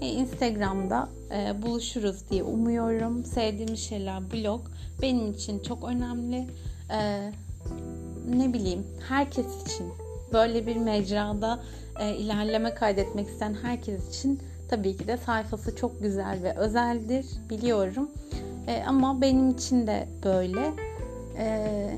e, 0.01 0.09
Instagram'da 0.09 1.09
e, 1.31 1.63
buluşuruz 1.63 2.31
diye 2.31 2.43
umuyorum. 2.43 3.25
Sevdiğimiz 3.25 3.81
şeyler 3.81 4.33
blog 4.33 4.61
benim 5.03 5.33
için 5.33 5.59
çok 5.59 5.85
önemli. 5.85 6.47
E, 6.91 7.31
ne 8.37 8.53
bileyim 8.53 8.87
herkes 9.09 9.47
için 9.47 10.04
böyle 10.35 10.67
bir 10.67 10.77
mecrada 10.77 11.61
e, 12.01 12.17
ilerleme 12.17 12.75
kaydetmek 12.75 13.29
isteyen 13.29 13.57
herkes 13.63 14.09
için 14.09 14.41
tabii 14.69 14.97
ki 14.97 15.07
de 15.07 15.17
sayfası 15.17 15.77
çok 15.77 16.03
güzel 16.03 16.43
ve 16.43 16.55
özeldir 16.57 17.27
biliyorum. 17.51 18.11
E, 18.67 18.83
ama 18.87 19.21
benim 19.21 19.51
için 19.51 19.87
de 19.87 20.09
böyle. 20.25 20.73
E, 21.39 21.91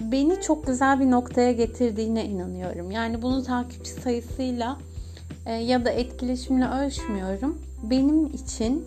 beni 0.00 0.40
çok 0.40 0.66
güzel 0.66 1.00
bir 1.00 1.10
noktaya 1.10 1.52
getirdiğine 1.52 2.24
inanıyorum. 2.24 2.90
Yani 2.90 3.22
bunu 3.22 3.42
takipçi 3.42 3.90
sayısıyla 3.90 4.78
e, 5.46 5.52
ya 5.52 5.84
da 5.84 5.90
etkileşimle 5.90 6.68
ölçmüyorum. 6.68 7.58
Benim 7.82 8.26
için 8.26 8.84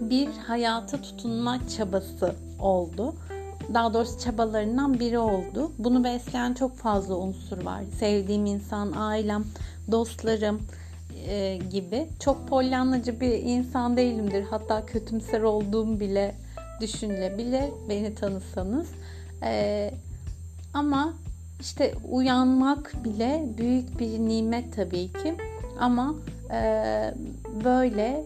bir 0.00 0.28
hayata 0.46 1.02
tutunma 1.02 1.68
çabası 1.76 2.34
oldu. 2.58 3.14
Daha 3.74 3.94
doğrusu 3.94 4.18
çabalarından 4.18 5.00
biri 5.00 5.18
oldu. 5.18 5.72
Bunu 5.78 6.04
besleyen 6.04 6.54
çok 6.54 6.76
fazla 6.76 7.14
unsur 7.16 7.64
var. 7.64 7.82
Sevdiğim 7.98 8.46
insan, 8.46 8.92
ailem, 8.92 9.44
dostlarım 9.90 10.62
e, 11.28 11.58
gibi. 11.70 12.08
Çok 12.20 12.48
polyanlacı 12.48 13.20
bir 13.20 13.32
insan 13.32 13.96
değilimdir. 13.96 14.42
Hatta 14.42 14.86
kötümser 14.86 15.40
olduğum 15.40 16.00
bile 16.00 16.34
düşünülebilir 16.80 17.64
beni 17.88 18.14
tanısanız. 18.14 18.88
E, 19.42 19.94
ama 20.74 21.14
işte 21.60 21.94
uyanmak 22.10 23.04
bile 23.04 23.44
büyük 23.58 24.00
bir 24.00 24.18
nimet 24.18 24.76
tabii 24.76 25.12
ki. 25.12 25.34
Ama 25.80 26.14
e, 26.52 26.60
böyle 27.64 28.24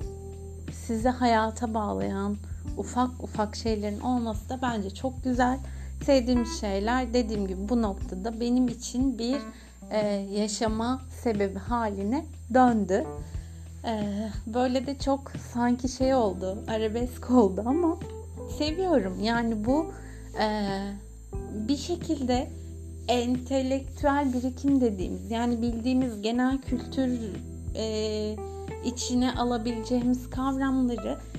sizi 0.73 1.09
hayata 1.09 1.75
bağlayan 1.75 2.37
ufak 2.77 3.11
ufak 3.23 3.57
şeylerin 3.57 4.01
olması 4.01 4.49
da 4.49 4.59
bence 4.63 4.91
çok 4.91 5.25
güzel. 5.25 5.59
Sevdiğim 6.05 6.47
şeyler 6.47 7.15
dediğim 7.15 7.47
gibi 7.47 7.69
bu 7.69 7.83
noktada 7.83 8.41
benim 8.41 8.69
için 8.69 9.19
bir 9.19 9.37
e, 9.91 10.09
yaşama 10.41 11.01
sebebi 11.23 11.59
haline 11.59 12.25
döndü. 12.55 13.05
E, 13.85 14.03
böyle 14.47 14.87
de 14.87 14.99
çok 14.99 15.33
sanki 15.53 15.89
şey 15.89 16.15
oldu, 16.15 16.65
arabesk 16.69 17.31
oldu 17.31 17.63
ama 17.67 17.97
seviyorum. 18.59 19.19
Yani 19.23 19.65
bu 19.65 19.87
Ee, 20.41 20.93
bir 21.69 21.77
şekilde 21.77 22.49
entelektüel 23.09 24.33
birikim 24.33 24.81
dediğimiz 24.81 25.31
yani 25.31 25.63
bildiğimiz 25.63 26.23
genel 26.23 26.59
kültür 26.59 27.21
e, 27.77 28.37
içine 28.85 29.35
alabileceğimiz 29.35 30.31
kavramları 30.31 31.19
e, 31.35 31.36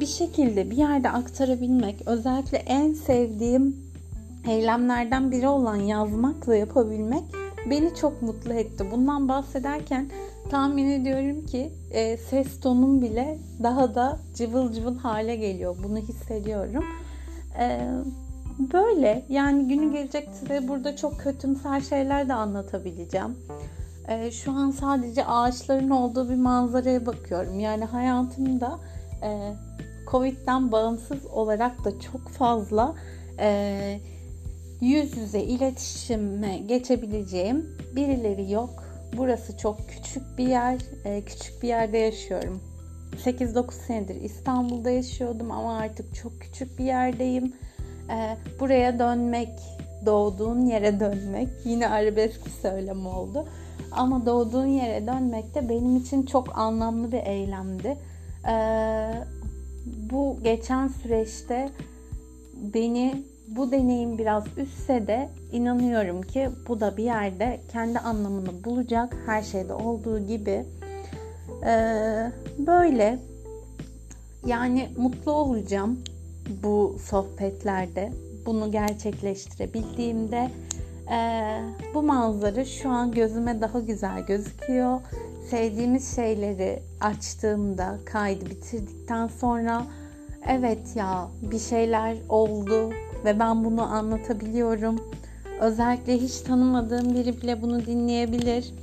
bir 0.00 0.06
şekilde 0.06 0.70
bir 0.70 0.76
yerde 0.76 1.10
aktarabilmek 1.10 1.96
özellikle 2.06 2.58
en 2.58 2.92
sevdiğim 2.92 3.76
eylemlerden 4.48 5.30
biri 5.30 5.48
olan 5.48 5.76
yazmakla 5.76 6.56
yapabilmek 6.56 7.24
beni 7.70 7.94
çok 7.94 8.22
mutlu 8.22 8.52
etti. 8.52 8.86
Bundan 8.90 9.28
bahsederken 9.28 10.08
tahmin 10.50 10.90
ediyorum 10.90 11.46
ki 11.46 11.72
e, 11.90 12.16
ses 12.16 12.60
tonum 12.60 13.02
bile 13.02 13.38
daha 13.62 13.94
da 13.94 14.18
cıvıl 14.34 14.72
cıvıl 14.72 14.98
hale 14.98 15.36
geliyor. 15.36 15.76
Bunu 15.84 15.98
hissediyorum. 15.98 16.84
E, 17.58 17.80
böyle 18.72 19.24
yani 19.28 19.68
günü 19.68 19.92
gelecek 19.92 20.28
size 20.40 20.68
burada 20.68 20.96
çok 20.96 21.20
kötümser 21.20 21.80
şeyler 21.80 22.28
de 22.28 22.34
anlatabileceğim. 22.34 23.38
E, 24.08 24.30
şu 24.30 24.52
an 24.52 24.70
sadece 24.70 25.26
ağaçların 25.26 25.90
olduğu 25.90 26.28
bir 26.28 26.34
manzaraya 26.34 27.06
bakıyorum. 27.06 27.60
Yani 27.60 27.84
hayatımda 27.84 28.78
e, 29.24 29.54
Covid'den 30.10 30.72
bağımsız 30.72 31.26
olarak 31.26 31.84
da 31.84 32.00
çok 32.00 32.28
fazla 32.28 32.94
e, 33.38 34.00
yüz 34.80 35.16
yüze 35.16 35.40
iletişime 35.40 36.58
geçebileceğim 36.58 37.76
birileri 37.96 38.50
yok. 38.52 38.84
Burası 39.16 39.58
çok 39.58 39.88
küçük 39.88 40.38
bir 40.38 40.46
yer. 40.46 40.78
E, 41.04 41.24
küçük 41.24 41.62
bir 41.62 41.68
yerde 41.68 41.98
yaşıyorum. 41.98 42.60
8-9 43.24 43.72
senedir 43.72 44.14
İstanbul'da 44.14 44.90
yaşıyordum 44.90 45.50
ama 45.50 45.78
artık 45.78 46.14
çok 46.14 46.40
küçük 46.40 46.78
bir 46.78 46.84
yerdeyim. 46.84 47.52
E, 48.10 48.36
buraya 48.60 48.98
dönmek, 48.98 49.50
doğduğun 50.06 50.66
yere 50.66 51.00
dönmek 51.00 51.48
yine 51.64 51.88
arabesk 51.88 52.40
söylem 52.62 53.06
oldu. 53.06 53.48
Ama 53.92 54.26
doğduğun 54.26 54.66
yere 54.66 55.06
dönmek 55.06 55.54
de 55.54 55.68
benim 55.68 55.96
için 55.96 56.26
çok 56.26 56.58
anlamlı 56.58 57.12
bir 57.12 57.22
eylemdi. 57.26 57.96
E, 58.48 58.54
bu 60.10 60.38
geçen 60.42 60.88
süreçte 60.88 61.70
beni 62.74 63.22
bu 63.48 63.70
deneyim 63.70 64.18
biraz 64.18 64.44
üstse 64.56 65.06
de 65.06 65.28
inanıyorum 65.52 66.22
ki 66.22 66.48
bu 66.68 66.80
da 66.80 66.96
bir 66.96 67.04
yerde 67.04 67.60
kendi 67.72 67.98
anlamını 67.98 68.64
bulacak 68.64 69.16
her 69.26 69.42
şeyde 69.42 69.74
olduğu 69.74 70.26
gibi. 70.26 70.64
Ee, 71.66 72.32
böyle 72.58 73.18
yani 74.46 74.88
mutlu 74.96 75.32
olacağım 75.32 75.98
bu 76.62 76.96
sohbetlerde 77.04 78.12
bunu 78.46 78.70
gerçekleştirebildiğimde 78.70 80.50
e, 81.12 81.18
bu 81.94 82.02
manzara 82.02 82.64
şu 82.64 82.90
an 82.90 83.12
gözüme 83.12 83.60
daha 83.60 83.80
güzel 83.80 84.26
gözüküyor. 84.26 85.00
Sevdiğimiz 85.50 86.16
şeyleri 86.16 86.82
açtığımda 87.00 87.98
kaydı 88.04 88.46
bitirdikten 88.46 89.26
sonra 89.26 89.86
evet 90.48 90.96
ya 90.96 91.28
bir 91.42 91.58
şeyler 91.58 92.16
oldu 92.28 92.90
ve 93.24 93.38
ben 93.38 93.64
bunu 93.64 93.82
anlatabiliyorum. 93.82 95.10
Özellikle 95.60 96.18
hiç 96.18 96.40
tanımadığım 96.40 97.14
biri 97.14 97.42
bile 97.42 97.62
bunu 97.62 97.86
dinleyebilir 97.86 98.74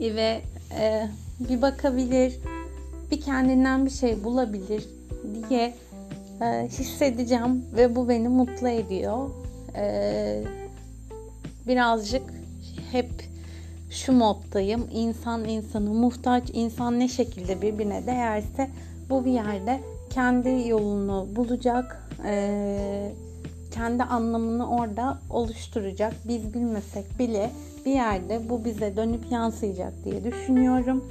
ve 0.00 0.40
e, 0.80 1.08
bir 1.40 1.62
bakabilir, 1.62 2.38
bir 3.10 3.20
kendinden 3.20 3.86
bir 3.86 3.90
şey 3.90 4.24
bulabilir 4.24 4.88
diye 5.48 5.74
e, 6.40 6.68
hissedeceğim 6.68 7.64
ve 7.76 7.96
bu 7.96 8.08
beni 8.08 8.28
mutlu 8.28 8.68
ediyor. 8.68 9.30
E, 9.76 10.44
birazcık 11.66 12.22
hep 12.92 13.10
şu 13.96 14.12
moddayım. 14.12 14.88
İnsan 14.92 15.44
insanı 15.44 15.90
muhtaç, 15.90 16.44
insan 16.52 17.00
ne 17.00 17.08
şekilde 17.08 17.62
birbirine 17.62 18.06
değerse 18.06 18.70
bu 19.10 19.24
bir 19.24 19.32
yerde 19.32 19.80
kendi 20.10 20.68
yolunu 20.68 21.26
bulacak. 21.36 22.08
Ee, 22.24 23.12
kendi 23.70 24.02
anlamını 24.02 24.70
orada 24.70 25.18
oluşturacak. 25.30 26.14
Biz 26.28 26.54
bilmesek 26.54 27.18
bile 27.18 27.50
bir 27.86 27.92
yerde 27.92 28.48
bu 28.48 28.64
bize 28.64 28.96
dönüp 28.96 29.32
yansıyacak 29.32 29.92
diye 30.04 30.24
düşünüyorum. 30.24 31.04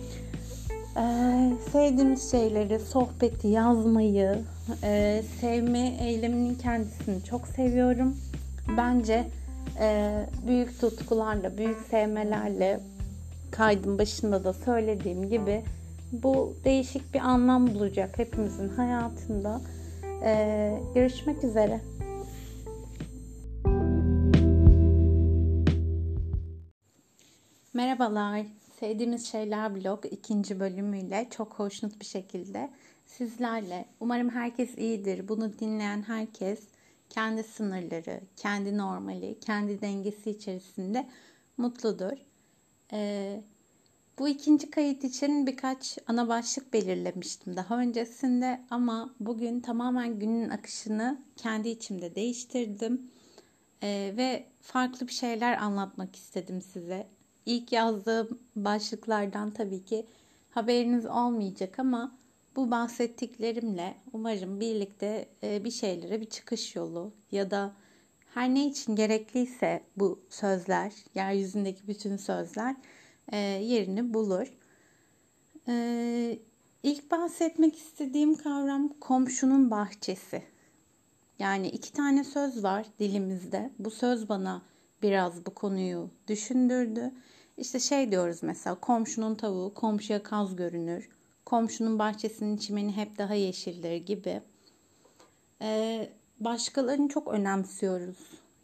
Ee, 0.97 1.51
sevdiğimiz 1.71 2.31
şeyleri, 2.31 2.79
sohbeti, 2.79 3.47
yazmayı, 3.47 4.39
e, 4.83 5.23
sevme 5.41 5.97
eyleminin 6.01 6.55
kendisini 6.55 7.23
çok 7.23 7.47
seviyorum. 7.47 8.17
Bence 8.77 9.27
e, 9.79 10.13
büyük 10.47 10.81
tutkularla, 10.81 11.57
büyük 11.57 11.81
sevmelerle 11.89 12.79
kaydın 13.51 13.97
başında 13.97 14.43
da 14.43 14.53
söylediğim 14.53 15.29
gibi 15.29 15.63
bu 16.11 16.55
değişik 16.65 17.13
bir 17.13 17.19
anlam 17.19 17.73
bulacak 17.73 18.17
hepimizin 18.17 18.69
hayatında. 18.69 19.61
Ee, 20.23 20.79
görüşmek 20.95 21.43
üzere. 21.43 21.81
Merhabalar. 27.73 28.45
Sevdiğimiz 28.79 29.25
Şeyler 29.25 29.75
blog 29.75 30.05
ikinci 30.11 30.59
bölümüyle 30.59 31.27
çok 31.31 31.53
hoşnut 31.53 31.99
bir 31.99 32.05
şekilde 32.05 32.69
sizlerle. 33.05 33.85
Umarım 33.99 34.29
herkes 34.29 34.77
iyidir. 34.77 35.27
Bunu 35.27 35.59
dinleyen 35.59 36.01
herkes 36.01 36.59
kendi 37.15 37.43
sınırları, 37.43 38.21
kendi 38.35 38.77
normali, 38.77 39.39
kendi 39.39 39.81
dengesi 39.81 40.29
içerisinde 40.29 41.07
mutludur. 41.57 42.17
Ee, 42.93 43.41
bu 44.19 44.27
ikinci 44.27 44.69
kayıt 44.69 45.03
için 45.03 45.47
birkaç 45.47 45.97
ana 46.07 46.27
başlık 46.27 46.73
belirlemiştim 46.73 47.55
daha 47.55 47.79
öncesinde 47.79 48.61
ama 48.69 49.15
bugün 49.19 49.59
tamamen 49.59 50.19
günün 50.19 50.49
akışını 50.49 51.21
kendi 51.35 51.69
içimde 51.69 52.15
değiştirdim 52.15 53.11
ee, 53.83 54.13
ve 54.17 54.45
farklı 54.61 55.07
bir 55.07 55.13
şeyler 55.13 55.57
anlatmak 55.57 56.15
istedim 56.15 56.61
size. 56.61 57.07
İlk 57.45 57.71
yazdığım 57.71 58.39
başlıklardan 58.55 59.51
tabii 59.51 59.85
ki 59.85 60.05
haberiniz 60.51 61.05
olmayacak 61.05 61.79
ama 61.79 62.14
bu 62.55 62.71
bahsettiklerimle 62.71 63.95
umarım 64.13 64.59
birlikte 64.59 65.29
e, 65.43 65.63
bir 65.63 65.71
şeylere 65.71 66.21
bir 66.21 66.29
çıkış 66.29 66.75
yolu 66.75 67.13
ya 67.31 67.51
da 67.51 67.73
her 68.33 68.49
ne 68.55 68.67
için 68.67 68.95
gerekliyse 68.95 69.83
bu 69.97 70.19
sözler, 70.29 70.93
yeryüzündeki 71.15 71.87
bütün 71.87 72.17
sözler 72.17 72.75
e, 73.31 73.37
yerini 73.37 74.13
bulur. 74.13 74.53
E, 75.67 76.39
ilk 76.83 77.11
bahsetmek 77.11 77.75
istediğim 77.75 78.35
kavram 78.35 78.89
komşunun 78.99 79.71
bahçesi. 79.71 80.43
Yani 81.39 81.67
iki 81.67 81.93
tane 81.93 82.23
söz 82.23 82.63
var 82.63 82.85
dilimizde. 82.99 83.71
Bu 83.79 83.91
söz 83.91 84.29
bana 84.29 84.61
biraz 85.01 85.45
bu 85.45 85.53
konuyu 85.53 86.09
düşündürdü. 86.27 87.11
İşte 87.57 87.79
şey 87.79 88.11
diyoruz 88.11 88.39
mesela 88.41 88.75
komşunun 88.75 89.35
tavuğu 89.35 89.73
komşuya 89.73 90.23
kaz 90.23 90.55
görünür. 90.55 91.09
Komşunun 91.45 91.99
bahçesinin 91.99 92.57
çimeni 92.57 92.91
hep 92.91 93.17
daha 93.17 93.33
yeşildir 93.33 93.95
gibi. 93.95 94.41
Ee, 95.61 96.09
başkalarını 96.39 97.07
çok 97.09 97.27
önemsiyoruz. 97.27 98.17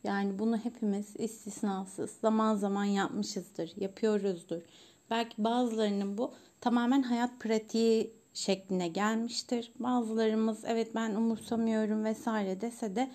Yani 0.04 0.40
bunu 0.40 0.58
hepimiz 0.58 1.16
istisnasız 1.16 2.12
zaman 2.22 2.56
zaman 2.56 2.86
yapmışızdır, 2.86 3.74
yapıyoruzdur. 3.78 4.62
Belki 5.10 5.44
bazılarının 5.44 6.18
bu 6.18 6.32
tamamen 6.62 7.02
hayat 7.02 7.40
pratiği 7.40 8.14
şekline 8.34 8.88
gelmiştir. 8.88 9.72
Bazılarımız 9.80 10.64
evet 10.66 10.96
ben 10.96 11.16
umursamıyorum 11.16 12.04
vesaire 12.04 12.62
dese 12.62 12.96
de 12.96 13.12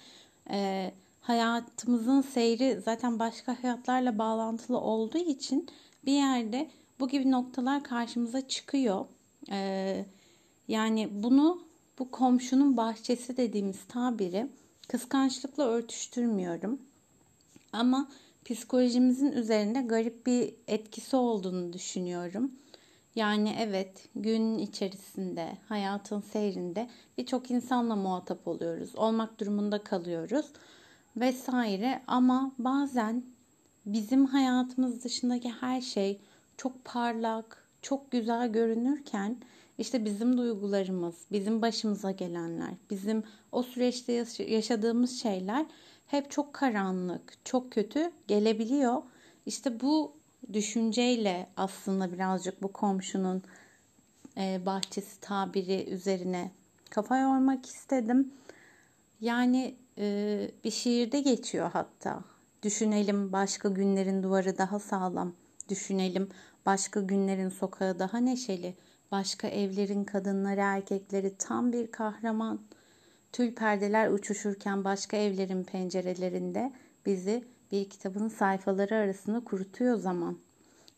e, 0.51 0.93
hayatımızın 1.21 2.21
seyri 2.21 2.81
zaten 2.85 3.19
başka 3.19 3.63
hayatlarla 3.63 4.19
bağlantılı 4.19 4.79
olduğu 4.79 5.19
için 5.19 5.69
bir 6.05 6.13
yerde 6.13 6.71
bu 7.01 7.09
gibi 7.09 7.31
noktalar 7.31 7.83
karşımıza 7.85 8.49
çıkıyor. 8.49 9.07
E, 9.51 10.05
yani 10.69 11.09
bunu 11.13 11.63
bu 11.99 12.11
komşunun 12.11 12.77
bahçesi 12.77 13.37
dediğimiz 13.37 13.85
tabiri 13.89 14.47
kıskançlıkla 14.89 15.65
örtüştürmüyorum. 15.65 16.81
Ama 17.73 18.09
psikolojimizin 18.45 19.33
üzerinde 19.33 19.81
garip 19.81 20.27
bir 20.27 20.55
etkisi 20.69 21.17
olduğunu 21.17 21.73
düşünüyorum. 21.73 22.53
Yani 23.15 23.57
evet 23.59 24.09
gün 24.15 24.59
içerisinde, 24.59 25.59
hayatın 25.69 26.21
seyrinde 26.21 26.89
birçok 27.19 27.51
insanla 27.51 27.97
muhatap 27.97 28.49
oluyoruz. 28.49 28.97
Olmak 28.97 29.41
durumunda 29.41 29.85
kalıyoruz 29.85 30.47
vesaire 31.17 32.03
ama 32.07 32.53
bazen 32.59 33.25
bizim 33.87 34.27
hayatımız 34.27 35.05
dışındaki 35.05 35.51
her 35.51 35.81
şey 35.81 36.21
çok 36.57 36.85
parlak, 36.85 37.66
çok 37.87 38.11
güzel 38.11 38.53
görünürken 38.53 39.37
İşte 39.79 40.05
bizim 40.05 40.39
duygularımız, 40.39 41.15
bizim 41.33 41.63
başımıza 41.63 42.11
gelenler, 42.11 42.71
bizim 42.91 43.23
o 43.53 43.63
süreçte 43.63 44.25
yaşadığımız 44.39 45.23
şeyler 45.23 45.67
hep 46.07 46.31
çok 46.31 46.53
karanlık, 46.53 47.35
çok 47.45 47.73
kötü 47.73 48.11
gelebiliyor. 48.29 49.03
İşte 49.47 49.81
bu 49.81 50.13
düşünceyle 50.53 51.47
aslında 51.57 52.13
birazcık 52.13 52.63
bu 52.63 52.73
komşunun 52.73 53.43
e, 54.37 54.61
bahçesi 54.67 55.21
tabiri 55.21 55.91
üzerine 55.91 56.51
kafa 56.91 57.19
yormak 57.19 57.67
istedim. 57.67 58.33
Yani 59.21 59.75
e, 59.99 60.51
bir 60.65 60.71
şiirde 60.71 61.21
geçiyor 61.21 61.71
hatta. 61.73 62.21
Düşünelim 62.63 63.33
başka 63.33 63.69
günlerin 63.69 64.23
duvarı 64.23 64.59
daha 64.59 64.79
sağlam. 64.79 65.33
Düşünelim 65.69 66.29
başka 66.67 67.01
günlerin 67.01 67.49
sokağı 67.49 67.99
daha 67.99 68.19
neşeli. 68.19 68.75
Başka 69.13 69.49
evlerin 69.49 70.05
kadınları 70.05 70.61
erkekleri 70.61 71.37
tam 71.39 71.73
bir 71.73 71.91
kahraman. 71.91 72.61
Tül 73.33 73.55
perdeler 73.55 74.09
uçuşurken 74.09 74.85
başka 74.85 75.17
evlerin 75.17 75.65
pencerelerinde 75.65 76.73
bizi 77.07 77.45
bir 77.73 77.91
kitabın 77.91 78.29
sayfaları 78.29 78.95
arasında 78.95 79.41
kurutuyor 79.41 79.97
zaman. 79.97 80.39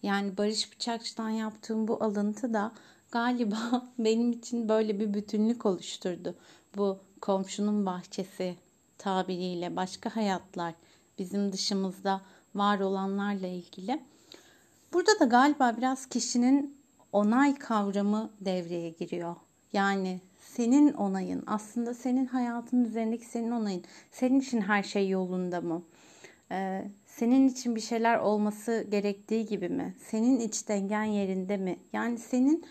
Yani 0.02 0.36
Barış 0.36 0.72
Bıçakçı'dan 0.72 1.30
yaptığım 1.30 1.88
bu 1.88 2.04
alıntı 2.04 2.54
da 2.54 2.72
galiba 3.10 3.88
benim 3.98 4.32
için 4.32 4.68
böyle 4.68 5.00
bir 5.00 5.14
bütünlük 5.14 5.66
oluşturdu. 5.66 6.34
Bu 6.76 6.98
komşunun 7.20 7.86
bahçesi 7.86 8.56
tabiriyle 8.98 9.76
başka 9.76 10.16
hayatlar 10.16 10.74
bizim 11.18 11.52
dışımızda 11.52 12.20
var 12.54 12.80
olanlarla 12.80 13.46
ilgili. 13.46 14.02
Burada 14.92 15.20
da 15.20 15.24
galiba 15.24 15.74
biraz 15.76 16.06
kişinin 16.06 16.78
onay 17.12 17.54
kavramı 17.54 18.30
devreye 18.40 18.90
giriyor. 18.90 19.36
Yani 19.72 20.20
senin 20.40 20.92
onayın 20.92 21.42
aslında 21.46 21.94
senin 21.94 22.26
hayatın 22.26 22.84
üzerindeki 22.84 23.24
senin 23.24 23.50
onayın. 23.50 23.84
Senin 24.10 24.40
için 24.40 24.60
her 24.60 24.82
şey 24.82 25.08
yolunda 25.08 25.60
mı? 25.60 25.82
Ee, 26.52 26.84
senin 27.06 27.48
için 27.48 27.76
bir 27.76 27.80
şeyler 27.80 28.18
olması 28.18 28.86
gerektiği 28.90 29.46
gibi 29.46 29.68
mi? 29.68 29.94
Senin 30.10 30.40
iç 30.40 30.68
dengen 30.68 31.04
yerinde 31.04 31.56
mi? 31.56 31.76
Yani 31.92 32.18
senin 32.18 32.64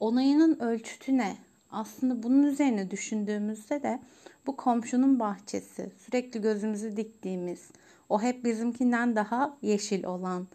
onayının 0.00 0.60
ölçütü 0.60 1.18
ne? 1.18 1.36
Aslında 1.70 2.22
bunun 2.22 2.42
üzerine 2.42 2.90
düşündüğümüzde 2.90 3.82
de 3.82 4.00
bu 4.46 4.56
komşunun 4.56 5.20
bahçesi, 5.20 5.90
sürekli 5.98 6.40
gözümüzü 6.40 6.96
diktiğimiz, 6.96 7.70
o 8.08 8.22
hep 8.22 8.44
bizimkinden 8.44 9.16
daha 9.16 9.56
yeşil 9.62 10.04
olan 10.04 10.46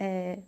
e, 0.00 0.38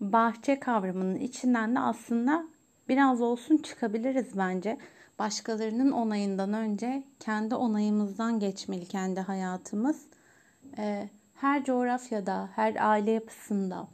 bahçe 0.00 0.60
kavramının 0.60 1.16
içinden 1.16 1.74
de 1.74 1.80
aslında 1.80 2.46
biraz 2.88 3.20
olsun 3.20 3.56
çıkabiliriz 3.56 4.38
bence. 4.38 4.78
Başkalarının 5.18 5.92
onayından 5.92 6.52
önce 6.52 7.04
kendi 7.20 7.54
onayımızdan 7.54 8.40
geçmeli 8.40 8.86
kendi 8.86 9.20
hayatımız. 9.20 10.06
E, 10.78 11.08
her 11.34 11.64
coğrafyada, 11.64 12.48
her 12.54 12.76
aile 12.90 13.10
yapısında 13.10 13.88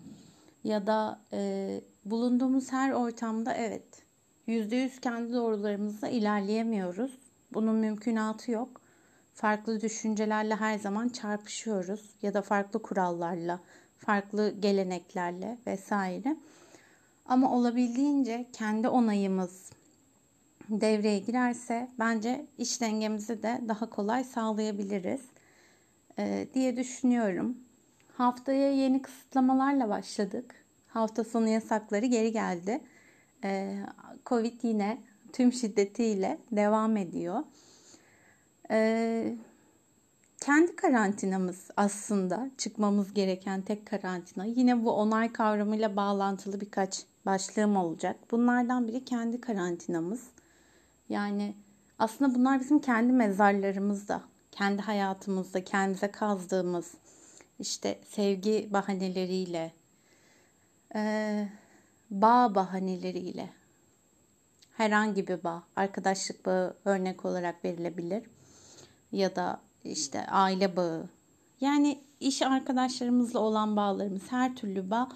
ya 0.65 0.87
da 0.87 1.21
e, 1.33 1.81
bulunduğumuz 2.05 2.73
her 2.73 2.93
ortamda 2.93 3.55
evet 3.55 4.03
yüzde 4.47 4.77
yüz 4.77 5.01
kendi 5.01 5.33
doğrularımızla 5.33 6.09
ilerleyemiyoruz. 6.09 7.19
Bunun 7.55 7.75
mümkünatı 7.75 8.51
yok. 8.51 8.81
Farklı 9.35 9.81
düşüncelerle 9.81 10.55
her 10.55 10.79
zaman 10.79 11.09
çarpışıyoruz 11.09 12.11
ya 12.23 12.35
da 12.35 12.43
farklı 12.43 12.83
kurallarla, 12.83 13.61
farklı 14.07 14.55
geleneklerle 14.61 15.59
vesaire. 15.67 16.37
Ama 17.27 17.55
olabildiğince 17.55 18.47
kendi 18.53 18.89
onayımız 18.89 19.71
devreye 20.69 21.19
girerse 21.19 21.89
bence 21.99 22.47
iş 22.59 22.81
dengemizi 22.81 23.43
de 23.43 23.61
daha 23.69 23.91
kolay 23.91 24.25
sağlayabiliriz 24.25 25.21
e, 26.19 26.47
diye 26.55 26.77
düşünüyorum. 26.77 27.57
Haftaya 28.17 28.73
yeni 28.73 29.03
kısıtlamalarla 29.03 29.89
başladık. 29.89 30.55
Hafta 30.89 31.25
sonu 31.25 31.49
yasakları 31.49 32.07
geri 32.07 32.33
geldi. 32.33 32.81
E, 33.45 33.79
Covid 34.27 34.61
yine 34.63 34.99
tüm 35.33 35.53
şiddetiyle 35.53 36.39
devam 36.53 36.97
ediyor. 36.97 37.43
Kendi 40.45 40.77
karantinamız 40.77 41.71
aslında 41.77 42.51
çıkmamız 42.59 43.15
gereken 43.15 43.63
tek 43.63 43.87
karantina. 43.87 44.45
Yine 44.45 44.85
bu 44.85 44.93
onay 44.93 45.33
kavramıyla 45.33 45.97
bağlantılı 45.97 46.61
birkaç 46.61 47.05
başlığım 47.27 47.77
olacak. 47.77 48.17
Bunlardan 48.31 48.89
biri 48.89 49.05
kendi 49.05 49.41
karantinamız. 49.41 50.29
Yani 51.09 51.57
aslında 51.99 52.35
bunlar 52.35 52.61
bizim 52.61 52.79
kendi 52.79 53.13
mezarlarımızda, 53.13 54.23
kendi 54.51 54.83
hayatımızda, 54.83 55.65
kendimize 55.65 56.11
kazdığımız 56.11 56.95
işte 57.59 57.99
sevgi 58.11 58.69
bahaneleriyle, 58.73 59.73
bağ 62.11 62.55
bahaneleriyle, 62.55 63.49
herhangi 64.77 65.29
bir 65.29 65.45
bağ, 65.45 65.63
arkadaşlık 65.77 66.47
bağı 66.47 66.77
örnek 66.85 67.25
olarak 67.25 67.65
verilebilir 67.65 68.23
ya 69.13 69.37
da 69.37 69.61
işte 69.85 70.27
aile 70.27 70.77
bağı. 70.77 71.09
Yani 71.61 71.99
iş 72.21 72.43
arkadaşlarımızla 72.43 73.41
olan 73.41 73.77
bağlarımız, 73.77 74.23
her 74.31 74.57
türlü 74.57 74.91
bağ 74.91 75.09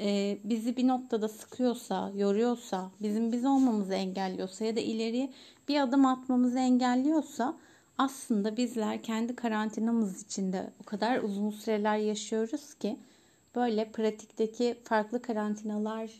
e, 0.00 0.38
bizi 0.44 0.76
bir 0.76 0.88
noktada 0.88 1.28
sıkıyorsa, 1.28 2.12
yoruyorsa, 2.14 2.90
bizim 3.00 3.32
biz 3.32 3.44
olmamızı 3.44 3.94
engelliyorsa 3.94 4.64
ya 4.64 4.76
da 4.76 4.80
ileriye 4.80 5.32
bir 5.68 5.80
adım 5.80 6.06
atmamızı 6.06 6.58
engelliyorsa 6.58 7.56
aslında 7.98 8.56
bizler 8.56 9.02
kendi 9.02 9.36
karantinamız 9.36 10.22
içinde 10.22 10.70
o 10.80 10.84
kadar 10.84 11.22
uzun 11.22 11.50
süreler 11.50 11.96
yaşıyoruz 11.96 12.74
ki 12.74 12.98
böyle 13.54 13.92
pratikteki 13.92 14.78
farklı 14.84 15.22
karantinalar 15.22 16.10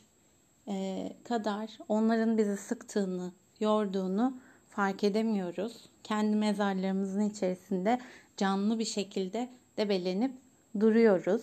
e, 0.69 1.13
kadar 1.25 1.79
onların 1.89 2.39
bizi 2.39 2.57
sıktığını, 2.57 3.33
yorduğunu 3.61 4.35
fark 4.77 5.05
edemiyoruz. 5.05 5.77
Kendi 6.05 6.37
mezarlarımızın 6.37 7.31
içerisinde 7.31 8.01
canlı 8.37 8.79
bir 8.79 8.85
şekilde 8.85 9.49
debelenip 9.77 10.33
duruyoruz. 10.81 11.43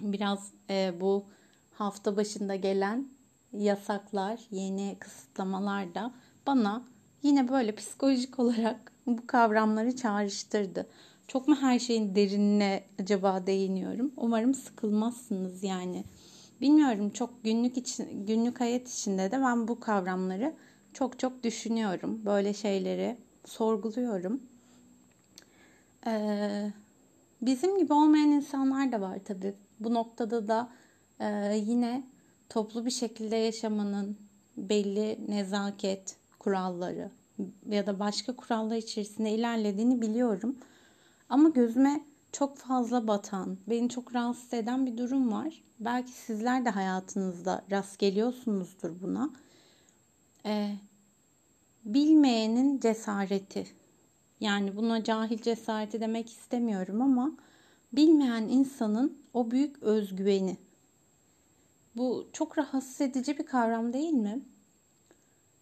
Biraz 0.00 0.50
e, 0.70 0.92
bu 1.00 1.24
hafta 1.74 2.16
başında 2.16 2.56
gelen 2.56 3.08
yasaklar, 3.52 4.40
yeni 4.50 4.96
kısıtlamalar 5.00 5.94
da 5.94 6.12
bana 6.46 6.82
yine 7.22 7.48
böyle 7.48 7.74
psikolojik 7.74 8.38
olarak 8.38 8.92
bu 9.06 9.26
kavramları 9.26 9.96
çağrıştırdı. 9.96 10.86
Çok 11.28 11.48
mu 11.48 11.56
her 11.60 11.78
şeyin 11.78 12.14
derinine 12.14 12.84
acaba 13.00 13.46
değiniyorum? 13.46 14.12
Umarım 14.16 14.54
sıkılmazsınız 14.54 15.62
yani. 15.62 16.04
Bilmiyorum 16.60 17.10
çok 17.10 17.44
günlük 17.44 17.76
için 17.76 18.26
günlük 18.26 18.60
hayat 18.60 18.88
içinde 18.88 19.32
de 19.32 19.40
ben 19.40 19.68
bu 19.68 19.80
kavramları 19.80 20.54
çok 20.92 21.18
çok 21.18 21.42
düşünüyorum. 21.42 22.20
Böyle 22.24 22.54
şeyleri 22.54 23.16
sorguluyorum. 23.44 24.42
Ee, 26.06 26.72
bizim 27.42 27.78
gibi 27.78 27.92
olmayan 27.92 28.30
insanlar 28.30 28.92
da 28.92 29.00
var 29.00 29.18
tabii. 29.24 29.54
Bu 29.80 29.94
noktada 29.94 30.48
da 30.48 30.68
e, 31.20 31.56
yine 31.56 32.04
toplu 32.48 32.86
bir 32.86 32.90
şekilde 32.90 33.36
yaşamanın 33.36 34.16
belli 34.56 35.18
nezaket 35.28 36.16
kuralları 36.38 37.10
ya 37.70 37.86
da 37.86 37.98
başka 37.98 38.36
kurallar 38.36 38.76
içerisinde 38.76 39.30
ilerlediğini 39.30 40.00
biliyorum. 40.00 40.56
Ama 41.28 41.48
gözüme 41.48 42.00
çok 42.32 42.56
fazla 42.56 43.08
batan, 43.08 43.58
beni 43.66 43.88
çok 43.88 44.14
rahatsız 44.14 44.54
eden 44.54 44.86
bir 44.86 44.96
durum 44.96 45.32
var. 45.32 45.62
Belki 45.80 46.12
sizler 46.12 46.64
de 46.64 46.70
hayatınızda 46.70 47.64
rast 47.70 47.98
geliyorsunuzdur 47.98 48.90
buna. 49.02 49.30
Ee, 50.46 50.76
bilmeyenin 51.84 52.80
cesareti. 52.80 53.66
Yani 54.40 54.76
buna 54.76 55.04
cahil 55.04 55.38
cesareti 55.38 56.00
demek 56.00 56.30
istemiyorum 56.30 57.02
ama 57.02 57.32
bilmeyen 57.92 58.42
insanın 58.42 59.18
o 59.34 59.50
büyük 59.50 59.82
özgüveni. 59.82 60.56
Bu 61.96 62.28
çok 62.32 62.58
rahatsız 62.58 63.00
edici 63.00 63.38
bir 63.38 63.46
kavram 63.46 63.92
değil 63.92 64.12
mi? 64.12 64.40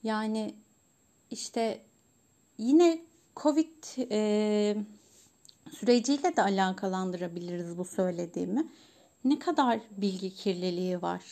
Yani 0.02 0.54
işte 1.30 1.80
yine 2.58 3.00
Covid 3.36 3.84
e, 4.10 4.76
süreciyle 5.72 6.36
de 6.36 6.42
alakalandırabiliriz 6.42 7.78
bu 7.78 7.84
söylediğimi. 7.84 8.66
Ne 9.24 9.38
kadar 9.38 9.80
bilgi 9.90 10.34
kirliliği 10.34 11.02
var? 11.02 11.22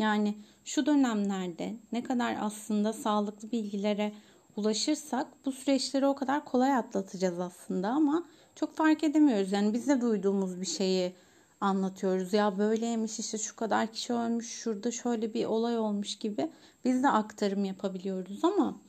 Yani 0.00 0.34
şu 0.64 0.86
dönemlerde 0.86 1.76
ne 1.92 2.02
kadar 2.02 2.36
aslında 2.40 2.92
sağlıklı 2.92 3.52
bilgilere 3.52 4.12
ulaşırsak 4.56 5.26
bu 5.44 5.52
süreçleri 5.52 6.06
o 6.06 6.14
kadar 6.14 6.44
kolay 6.44 6.76
atlatacağız 6.76 7.40
aslında 7.40 7.88
ama 7.88 8.26
çok 8.54 8.76
fark 8.76 9.04
edemiyoruz. 9.04 9.52
Yani 9.52 9.72
biz 9.72 9.88
de 9.88 10.00
duyduğumuz 10.00 10.60
bir 10.60 10.66
şeyi 10.66 11.12
anlatıyoruz. 11.60 12.32
Ya 12.32 12.58
böyleymiş 12.58 13.18
işte 13.18 13.38
şu 13.38 13.56
kadar 13.56 13.92
kişi 13.92 14.12
ölmüş, 14.12 14.48
şurada 14.48 14.90
şöyle 14.90 15.34
bir 15.34 15.44
olay 15.44 15.78
olmuş 15.78 16.18
gibi 16.18 16.50
biz 16.84 17.02
de 17.02 17.08
aktarım 17.08 17.64
yapabiliyoruz 17.64 18.44
ama 18.44 18.80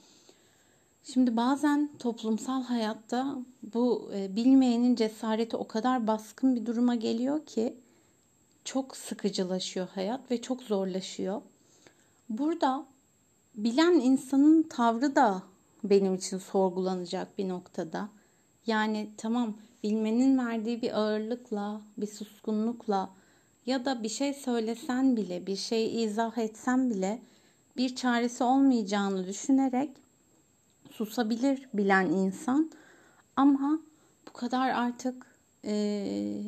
şimdi 1.03 1.37
bazen 1.37 1.89
toplumsal 1.99 2.63
hayatta 2.63 3.35
bu 3.63 4.11
e, 4.15 4.35
bilmeyenin 4.35 4.95
cesareti 4.95 5.57
o 5.57 5.67
kadar 5.67 6.07
baskın 6.07 6.55
bir 6.55 6.65
duruma 6.65 6.95
geliyor 6.95 7.45
ki 7.45 7.77
çok 8.65 8.97
sıkıcılaşıyor 8.97 9.87
hayat 9.87 10.31
ve 10.31 10.41
çok 10.41 10.63
zorlaşıyor. 10.63 11.41
Burada 12.29 12.85
bilen 13.55 13.91
insanın 13.91 14.63
tavrı 14.63 15.15
da 15.15 15.43
benim 15.83 16.15
için 16.15 16.37
sorgulanacak 16.37 17.37
bir 17.37 17.49
noktada. 17.49 18.09
Yani 18.67 19.09
tamam 19.17 19.57
bilmenin 19.83 20.37
verdiği 20.37 20.81
bir 20.81 20.99
ağırlıkla, 20.99 21.81
bir 21.97 22.07
suskunlukla 22.07 23.09
ya 23.65 23.85
da 23.85 24.03
bir 24.03 24.09
şey 24.09 24.33
söylesen 24.33 25.17
bile, 25.17 25.47
bir 25.47 25.55
şey 25.55 26.03
izah 26.03 26.37
etsen 26.37 26.89
bile 26.89 27.21
bir 27.77 27.95
çaresi 27.95 28.43
olmayacağını 28.43 29.27
düşünerek 29.27 29.89
susabilir 30.91 31.69
bilen 31.73 32.05
insan. 32.05 32.71
Ama 33.35 33.79
bu 34.27 34.33
kadar 34.33 34.69
artık 34.69 35.25
e, 35.65 36.43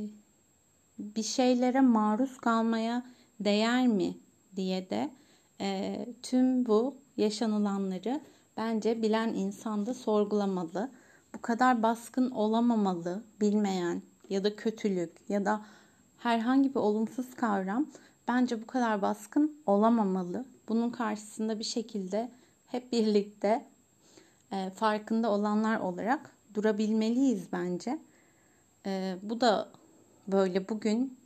bir 1.00 1.24
şeylere 1.24 1.82
maruz 1.82 2.38
kalmaya 2.38 3.04
değer 3.40 3.88
mi 3.88 4.18
diye 4.56 4.90
de 4.90 5.10
e, 5.62 6.06
tüm 6.22 6.66
bu 6.66 6.96
yaşanılanları 7.18 8.22
bence 8.58 9.02
bilen 9.02 9.28
insan 9.28 9.86
da 9.86 9.94
sorgulamalı. 9.94 10.92
Bu 11.36 11.42
kadar 11.42 11.84
baskın 11.84 12.32
olamamalı 12.32 13.24
bilmeyen 13.42 14.02
ya 14.30 14.44
da 14.44 14.56
kötülük 14.56 15.30
ya 15.30 15.46
da 15.46 15.66
herhangi 16.18 16.70
bir 16.70 16.80
olumsuz 16.80 17.36
kavram 17.36 17.88
bence 18.28 18.62
bu 18.62 18.68
kadar 18.68 19.02
baskın 19.02 19.62
olamamalı. 19.66 20.46
Bunun 20.70 20.90
karşısında 20.90 21.60
bir 21.60 21.64
şekilde 21.64 22.32
hep 22.68 22.92
birlikte 22.92 23.66
e, 24.52 24.70
farkında 24.70 25.32
olanlar 25.32 25.80
olarak 25.80 26.32
durabilmeliyiz 26.54 27.52
bence. 27.52 28.00
E, 28.86 29.16
bu 29.22 29.42
da 29.42 29.70
böyle 30.28 30.70
bugün 30.70 31.18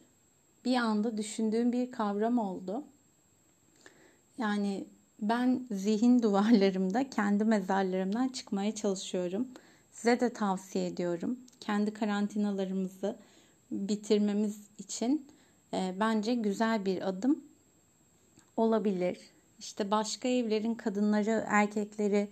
bir 0.65 0.75
anda 0.75 1.17
düşündüğüm 1.17 1.71
bir 1.71 1.91
kavram 1.91 2.37
oldu. 2.39 2.83
Yani 4.37 4.85
ben 5.21 5.67
zihin 5.71 6.23
duvarlarımda 6.23 7.09
kendi 7.09 7.43
mezarlarımdan 7.43 8.27
çıkmaya 8.27 8.75
çalışıyorum. 8.75 9.47
Size 9.91 10.19
de 10.19 10.33
tavsiye 10.33 10.87
ediyorum. 10.87 11.39
Kendi 11.59 11.93
karantinalarımızı 11.93 13.15
bitirmemiz 13.71 14.61
için 14.77 15.27
e, 15.73 15.95
bence 15.99 16.35
güzel 16.35 16.85
bir 16.85 17.07
adım 17.07 17.43
olabilir. 18.57 19.17
İşte 19.59 19.91
başka 19.91 20.27
evlerin 20.27 20.75
kadınları, 20.75 21.43
erkekleri 21.47 22.29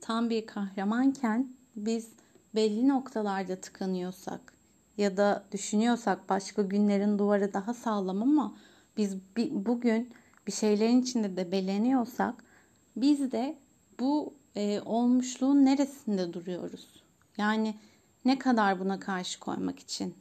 tam 0.00 0.30
bir 0.30 0.46
kahramanken 0.46 1.48
biz 1.76 2.08
belli 2.54 2.88
noktalarda 2.88 3.56
tıkanıyorsak 3.56 4.57
ya 4.98 5.16
da 5.16 5.44
düşünüyorsak 5.52 6.28
başka 6.28 6.62
günlerin 6.62 7.18
duvarı 7.18 7.52
daha 7.52 7.74
sağlam 7.74 8.22
ama 8.22 8.56
biz 8.96 9.16
bugün 9.50 10.12
bir 10.46 10.52
şeylerin 10.52 11.02
içinde 11.02 11.36
de 11.36 11.52
beleniyorsak 11.52 12.34
biz 12.96 13.32
de 13.32 13.58
bu 14.00 14.34
e, 14.56 14.80
olmuşluğun 14.80 15.64
neresinde 15.64 16.32
duruyoruz? 16.32 17.02
Yani 17.36 17.74
ne 18.24 18.38
kadar 18.38 18.80
buna 18.80 19.00
karşı 19.00 19.40
koymak 19.40 19.78
için 19.78 20.14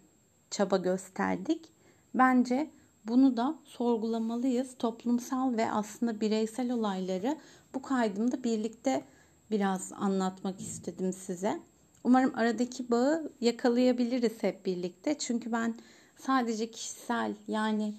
çaba 0.51 0.77
gösterdik? 0.77 1.65
Bence 2.13 2.69
bunu 3.05 3.37
da 3.37 3.55
sorgulamalıyız. 3.63 4.77
Toplumsal 4.79 5.57
ve 5.57 5.71
aslında 5.71 6.21
bireysel 6.21 6.71
olayları 6.71 7.37
bu 7.73 7.81
kaydımda 7.81 8.43
birlikte 8.43 9.03
biraz 9.51 9.93
anlatmak 9.93 10.61
istedim 10.61 11.13
size. 11.13 11.59
Umarım 12.03 12.31
aradaki 12.35 12.91
bağı 12.91 13.31
yakalayabiliriz 13.41 14.43
hep 14.43 14.65
birlikte. 14.65 15.17
Çünkü 15.17 15.51
ben 15.51 15.75
sadece 16.17 16.71
kişisel 16.71 17.35
yani 17.47 17.93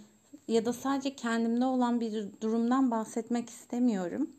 ya 0.48 0.64
da 0.64 0.72
sadece 0.72 1.16
kendimde 1.16 1.64
olan 1.64 2.00
bir 2.00 2.26
durumdan 2.40 2.90
bahsetmek 2.90 3.50
istemiyorum. 3.50 4.30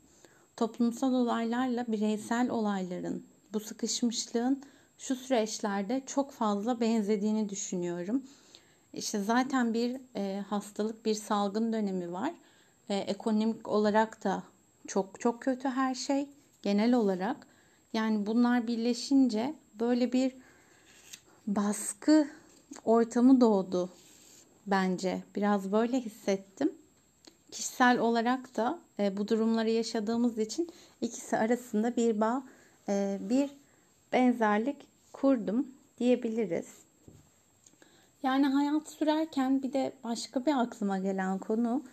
Toplumsal 0.58 1.14
olaylarla 1.14 1.86
bireysel 1.88 2.50
olayların, 2.50 3.26
bu 3.54 3.60
sıkışmışlığın 3.60 4.64
şu 4.98 5.16
süreçlerde 5.16 6.04
çok 6.06 6.32
fazla 6.32 6.80
benzediğini 6.80 7.50
düşünüyorum. 7.50 8.24
İşte 8.94 9.20
zaten 9.20 9.74
bir 9.74 10.02
e, 10.16 10.44
hastalık, 10.50 11.06
bir 11.06 11.14
salgın 11.14 11.74
dönemi 11.74 12.12
var. 12.12 12.34
E, 12.90 12.96
ekonomik 12.96 13.68
olarak 13.68 14.24
da 14.24 14.44
çok 14.88 15.20
çok 15.20 15.42
kötü 15.42 15.68
her 15.68 15.96
şey 15.96 16.30
genel 16.62 16.94
olarak. 16.94 17.48
Yani 17.94 18.26
bunlar 18.26 18.68
birleşince 18.68 19.56
böyle 19.80 20.14
bir 20.14 20.34
baskı 21.48 22.28
ortamı 22.86 23.42
doğdu 23.42 23.90
bence. 24.68 25.24
Biraz 25.36 25.72
böyle 25.72 26.02
hissettim. 26.02 26.74
Kişisel 27.52 28.00
olarak 28.00 28.58
da 28.58 28.80
e, 29.00 29.18
bu 29.18 29.28
durumları 29.28 29.70
yaşadığımız 29.70 30.38
için 30.38 30.70
ikisi 31.02 31.38
arasında 31.38 31.96
bir 31.96 32.22
bağ, 32.22 32.44
e, 32.90 33.18
bir 33.22 33.50
benzerlik 34.14 34.78
kurdum 35.14 35.68
diyebiliriz. 35.98 36.68
Yani 38.24 38.48
hayat 38.48 38.90
sürerken 38.90 39.64
bir 39.64 39.74
de 39.74 39.94
başka 40.04 40.46
bir 40.46 40.62
aklıma 40.62 40.98
gelen 40.98 41.38
konu 41.38 41.84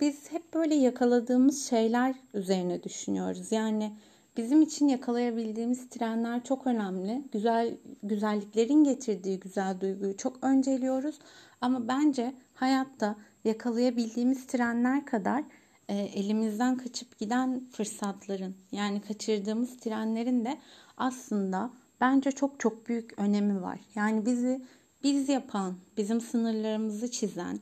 biz 0.00 0.32
hep 0.32 0.54
böyle 0.54 0.74
yakaladığımız 0.74 1.68
şeyler 1.68 2.14
üzerine 2.34 2.82
düşünüyoruz. 2.82 3.52
Yani 3.52 3.92
bizim 4.36 4.62
için 4.62 4.88
yakalayabildiğimiz 4.88 5.88
trenler 5.88 6.44
çok 6.44 6.66
önemli. 6.66 7.22
Güzel 7.32 7.76
güzelliklerin 8.02 8.84
getirdiği 8.84 9.40
güzel 9.40 9.80
duyguyu 9.80 10.16
çok 10.16 10.44
önceliyoruz. 10.44 11.18
Ama 11.60 11.88
bence 11.88 12.34
hayatta 12.54 13.16
yakalayabildiğimiz 13.44 14.46
trenler 14.46 15.06
kadar 15.06 15.44
e, 15.88 15.94
elimizden 15.94 16.76
kaçıp 16.76 17.18
giden 17.18 17.66
fırsatların 17.70 18.56
yani 18.72 19.00
kaçırdığımız 19.00 19.76
trenlerin 19.76 20.44
de 20.44 20.58
aslında 20.96 21.70
bence 22.00 22.32
çok 22.32 22.60
çok 22.60 22.88
büyük 22.88 23.18
önemi 23.18 23.62
var. 23.62 23.80
Yani 23.94 24.26
bizi 24.26 24.62
biz 25.02 25.28
yapan, 25.28 25.76
bizim 25.96 26.20
sınırlarımızı 26.20 27.10
çizen, 27.10 27.60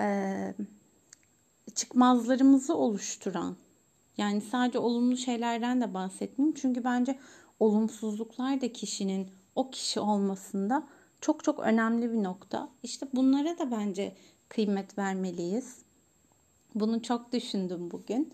e, 0.00 0.54
çıkmazlarımızı 1.74 2.74
oluşturan 2.74 3.56
yani 4.18 4.40
sadece 4.40 4.78
olumlu 4.78 5.16
şeylerden 5.16 5.80
de 5.80 5.94
bahsetmeyeyim. 5.94 6.54
Çünkü 6.60 6.84
bence 6.84 7.18
olumsuzluklar 7.60 8.60
da 8.60 8.72
kişinin 8.72 9.28
o 9.54 9.70
kişi 9.70 10.00
olmasında 10.00 10.88
çok 11.20 11.44
çok 11.44 11.58
önemli 11.60 12.12
bir 12.12 12.22
nokta. 12.22 12.68
İşte 12.82 13.06
bunlara 13.14 13.58
da 13.58 13.70
bence 13.70 14.16
kıymet 14.48 14.98
vermeliyiz. 14.98 15.78
Bunu 16.74 17.02
çok 17.02 17.32
düşündüm 17.32 17.90
bugün. 17.90 18.32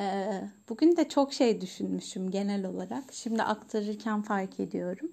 Ee, 0.00 0.48
bugün 0.68 0.96
de 0.96 1.08
çok 1.08 1.32
şey 1.32 1.60
düşünmüşüm 1.60 2.30
genel 2.30 2.66
olarak. 2.66 3.12
Şimdi 3.12 3.42
aktarırken 3.42 4.22
fark 4.22 4.60
ediyorum. 4.60 5.12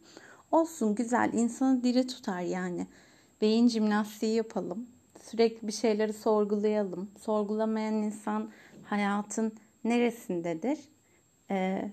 Olsun 0.51 0.95
güzel 0.95 1.33
insanı 1.33 1.83
diri 1.83 2.07
tutar 2.07 2.41
yani. 2.41 2.87
Beyin 3.41 3.67
jimnastiği 3.67 4.35
yapalım. 4.35 4.87
Sürekli 5.23 5.67
bir 5.67 5.73
şeyleri 5.73 6.13
sorgulayalım. 6.13 7.11
Sorgulamayan 7.19 7.93
insan 7.93 8.49
hayatın 8.83 9.53
neresindedir? 9.83 10.79
Ee, 11.51 11.91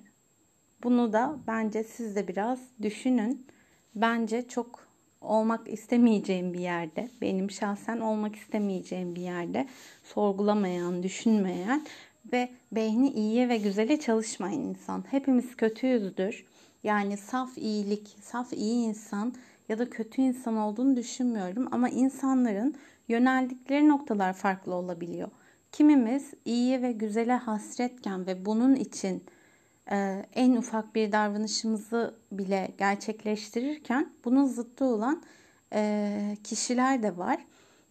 bunu 0.83 1.12
da 1.12 1.38
bence 1.46 1.85
siz 1.85 2.16
de 2.16 2.29
biraz 2.29 2.59
düşünün. 2.83 3.46
Bence 3.94 4.49
çok 4.49 4.87
olmak 5.20 5.68
istemeyeceğim 5.68 6.55
bir 6.55 6.61
yerde, 6.61 7.11
benim 7.20 7.51
şahsen 7.51 8.01
olmak 8.01 8.37
istemeyeceğim 8.37 9.14
bir 9.14 9.22
yerde 9.22 9.66
sorgulamayan, 10.03 11.03
düşünmeyen 11.03 11.87
ve 12.32 12.49
beyni 12.72 13.11
iyiye 13.11 13.49
ve 13.49 13.57
güzele 13.57 14.01
çalışmayan 14.01 14.61
insan. 14.61 15.05
Hepimiz 15.11 15.57
kötüyüzdür. 15.57 16.47
Yani 16.82 17.16
saf 17.16 17.59
iyilik, 17.59 18.16
saf 18.22 18.53
iyi 18.53 18.87
insan 18.89 19.34
ya 19.68 19.78
da 19.78 19.91
kötü 19.91 20.22
insan 20.22 20.57
olduğunu 20.57 20.97
düşünmüyorum 20.97 21.68
ama 21.70 21.89
insanların 21.89 22.74
yöneldikleri 23.09 23.89
noktalar 23.89 24.32
farklı 24.32 24.74
olabiliyor. 24.74 25.30
Kimimiz 25.77 26.31
iyiye 26.45 26.83
ve 26.83 26.93
güzele 26.93 27.37
hasretken 27.37 28.27
ve 28.27 28.47
bunun 28.47 28.74
için 28.74 29.24
e, 29.91 30.27
en 30.35 30.57
ufak 30.57 30.95
bir 30.95 31.12
davranışımızı 31.12 32.14
bile 32.33 32.74
gerçekleştirirken 32.79 34.12
bunun 34.24 34.47
zıttı 34.47 34.85
olan 34.85 35.22
e, 35.72 36.37
kişiler 36.45 37.03
de 37.03 37.16
var. 37.16 37.47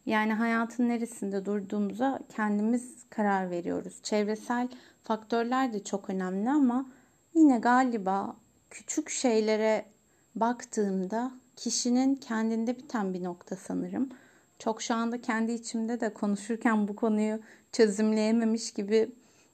Yani 0.06 0.34
hayatın 0.34 0.90
neresinde 0.90 1.46
durduğumuza 1.46 2.20
kendimiz 2.36 3.10
karar 3.10 3.50
veriyoruz. 3.50 4.00
Çevresel 4.04 4.68
faktörler 5.04 5.74
de 5.74 5.84
çok 5.84 6.10
önemli 6.10 6.50
ama 6.50 6.86
yine 7.34 7.58
galiba 7.58 8.36
küçük 8.70 9.10
şeylere 9.10 9.86
baktığımda 10.36 11.32
kişinin 11.56 12.16
kendinde 12.16 12.78
biten 12.78 13.14
bir 13.14 13.24
nokta 13.24 13.56
sanırım. 13.56 14.10
Çok 14.60 14.82
şu 14.82 14.94
anda 14.94 15.22
kendi 15.22 15.52
içimde 15.52 16.00
de 16.00 16.14
konuşurken 16.14 16.88
bu 16.88 16.96
konuyu 16.96 17.40
çözümleyememiş 17.72 18.74
gibi 18.74 19.10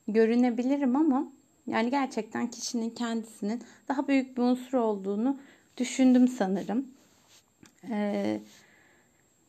görünebilirim 0.08 0.96
ama 0.96 1.32
yani 1.68 1.90
gerçekten 1.90 2.48
kişinin 2.48 2.90
kendisinin 2.90 3.62
daha 3.88 4.08
büyük 4.08 4.38
bir 4.38 4.42
unsur 4.42 4.78
olduğunu 4.78 5.40
düşündüm 5.78 6.28
sanırım. 6.28 6.88
Ee, 7.90 8.40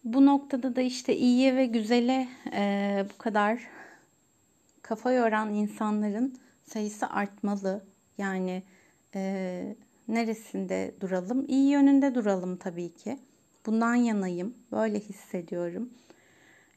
bu 0.04 0.26
noktada 0.26 0.76
da 0.76 0.80
işte 0.80 1.16
iyiye 1.16 1.56
ve 1.56 1.66
güzele 1.66 2.28
e, 2.52 3.04
bu 3.14 3.18
kadar 3.18 3.62
kafa 4.82 5.12
yoran 5.12 5.54
insanların 5.54 6.34
sayısı 6.64 7.06
artmalı. 7.06 7.84
Yani 8.18 8.62
e, 9.14 9.76
neresinde 10.08 10.94
duralım? 11.00 11.44
İyi 11.48 11.70
yönünde 11.70 12.14
duralım 12.14 12.56
tabii 12.56 12.94
ki. 12.94 13.18
Bundan 13.66 13.94
yanayım. 13.94 14.54
Böyle 14.72 15.00
hissediyorum. 15.00 15.90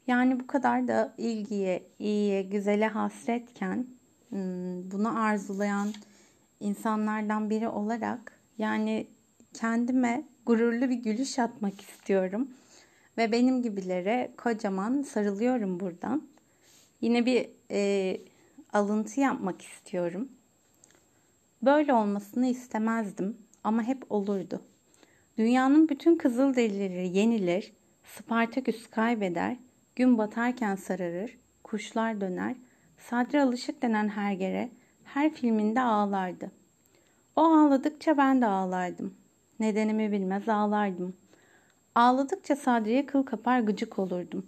Yani 0.07 0.39
bu 0.39 0.47
kadar 0.47 0.87
da 0.87 1.13
ilgiye, 1.17 1.83
iyiye, 1.99 2.41
güzele 2.41 2.87
hasretken 2.87 3.87
bunu 4.91 5.19
arzulayan 5.19 5.93
insanlardan 6.59 7.49
biri 7.49 7.67
olarak 7.67 8.39
yani 8.57 9.07
kendime 9.53 10.23
gururlu 10.45 10.89
bir 10.89 10.95
gülüş 10.95 11.39
atmak 11.39 11.81
istiyorum. 11.81 12.49
Ve 13.17 13.31
benim 13.31 13.61
gibilere 13.61 14.31
kocaman 14.37 15.01
sarılıyorum 15.01 15.79
buradan. 15.79 16.27
Yine 17.01 17.25
bir 17.25 17.49
e, 17.71 18.17
alıntı 18.73 19.19
yapmak 19.19 19.61
istiyorum. 19.61 20.29
Böyle 21.61 21.93
olmasını 21.93 22.47
istemezdim 22.47 23.37
ama 23.63 23.83
hep 23.83 24.11
olurdu. 24.11 24.61
Dünyanın 25.37 25.89
bütün 25.89 26.15
kızıl 26.15 26.55
derileri 26.55 27.17
yenilir, 27.17 27.73
Spartaküs 28.03 28.87
kaybeder, 28.87 29.57
gün 29.95 30.17
batarken 30.17 30.75
sararır, 30.75 31.37
kuşlar 31.63 32.21
döner, 32.21 32.55
Sadri 32.97 33.41
Alışık 33.41 33.81
denen 33.81 34.09
hergere 34.09 34.69
her 35.03 35.33
filminde 35.33 35.81
ağlardı. 35.81 36.51
O 37.35 37.41
ağladıkça 37.41 38.17
ben 38.17 38.41
de 38.41 38.45
ağlardım. 38.45 39.13
Nedenimi 39.59 40.11
bilmez 40.11 40.49
ağlardım. 40.49 41.15
Ağladıkça 41.95 42.55
Sadri'ye 42.55 43.05
kıl 43.05 43.23
kapar 43.23 43.59
gıcık 43.59 43.99
olurdum. 43.99 44.45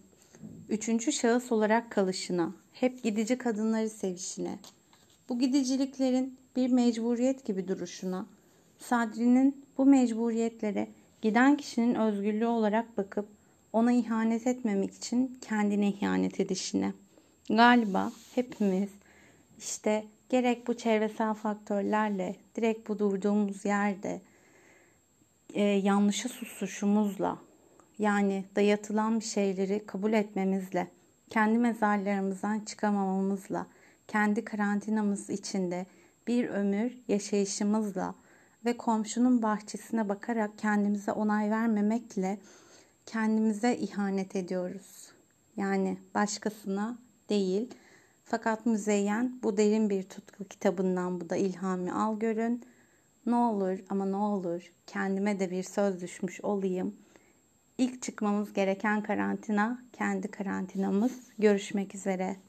Üçüncü 0.70 1.12
şahıs 1.12 1.52
olarak 1.52 1.92
kalışına, 1.92 2.54
hep 2.72 3.04
gidici 3.04 3.38
kadınları 3.38 3.90
sevişine, 3.90 4.60
bu 5.30 5.40
gidiciliklerin 5.40 6.38
bir 6.56 6.72
mecburiyet 6.72 7.46
gibi 7.46 7.68
duruşuna, 7.68 8.26
Sadri'nin 8.78 9.67
bu 9.78 9.86
mecburiyetlere 9.86 10.88
giden 11.22 11.58
kişinin 11.58 11.96
özgürlüğü 11.96 12.46
olarak 12.46 12.98
bakıp 12.98 13.28
ona 13.74 13.92
ihanet 13.92 14.48
etmemek 14.48 14.94
için 14.94 15.40
kendine 15.42 15.88
ihanet 15.88 16.40
edişine. 16.40 16.94
Galiba 17.50 18.12
hepimiz 18.36 18.90
işte 19.58 20.06
gerek 20.30 20.68
bu 20.68 20.78
çevresel 20.78 21.34
faktörlerle, 21.34 22.36
direkt 22.56 22.90
bu 22.90 23.00
durduğumuz 23.00 23.66
yerde 23.66 24.22
e, 25.54 25.62
yanlışı 25.64 26.30
susuşumuzla, 26.30 27.38
yani 28.00 28.46
dayatılan 28.56 29.20
bir 29.20 29.26
şeyleri 29.26 29.86
kabul 29.86 30.14
etmemizle, 30.14 30.88
kendi 31.30 31.58
mezarlarımızdan 31.58 32.60
çıkamamamızla, 32.60 33.68
kendi 34.08 34.46
karantinamız 34.46 35.30
içinde 35.30 35.86
bir 36.28 36.50
ömür 36.50 36.98
yaşayışımızla 37.08 38.16
ve 38.66 38.78
komşunun 38.78 39.42
bahçesine 39.42 40.10
bakarak 40.10 40.58
kendimize 40.58 41.12
onay 41.12 41.52
vermemekle 41.52 42.40
kendimize 43.06 43.76
ihanet 43.76 44.36
ediyoruz. 44.36 45.12
Yani 45.58 45.98
başkasına 46.16 46.98
değil. 47.30 47.74
Fakat 48.26 48.66
Müzeyyen 48.66 49.40
bu 49.44 49.58
derin 49.58 49.90
bir 49.90 50.04
tutku 50.04 50.44
kitabından 50.46 51.22
bu 51.22 51.30
da 51.30 51.36
ilhami 51.36 51.94
al 51.94 52.20
görün. 52.20 52.64
Ne 53.26 53.36
olur 53.36 53.80
ama 53.90 54.06
ne 54.06 54.16
olur 54.16 54.74
kendime 54.88 55.40
de 55.40 55.52
bir 55.52 55.64
söz 55.64 56.02
düşmüş 56.02 56.42
olayım. 56.42 56.96
İlk 57.78 58.02
çıkmamız 58.02 58.54
gereken 58.54 59.04
karantina 59.04 59.84
kendi 59.94 60.32
karantinamız. 60.32 61.12
Görüşmek 61.40 61.96
üzere. 61.96 62.47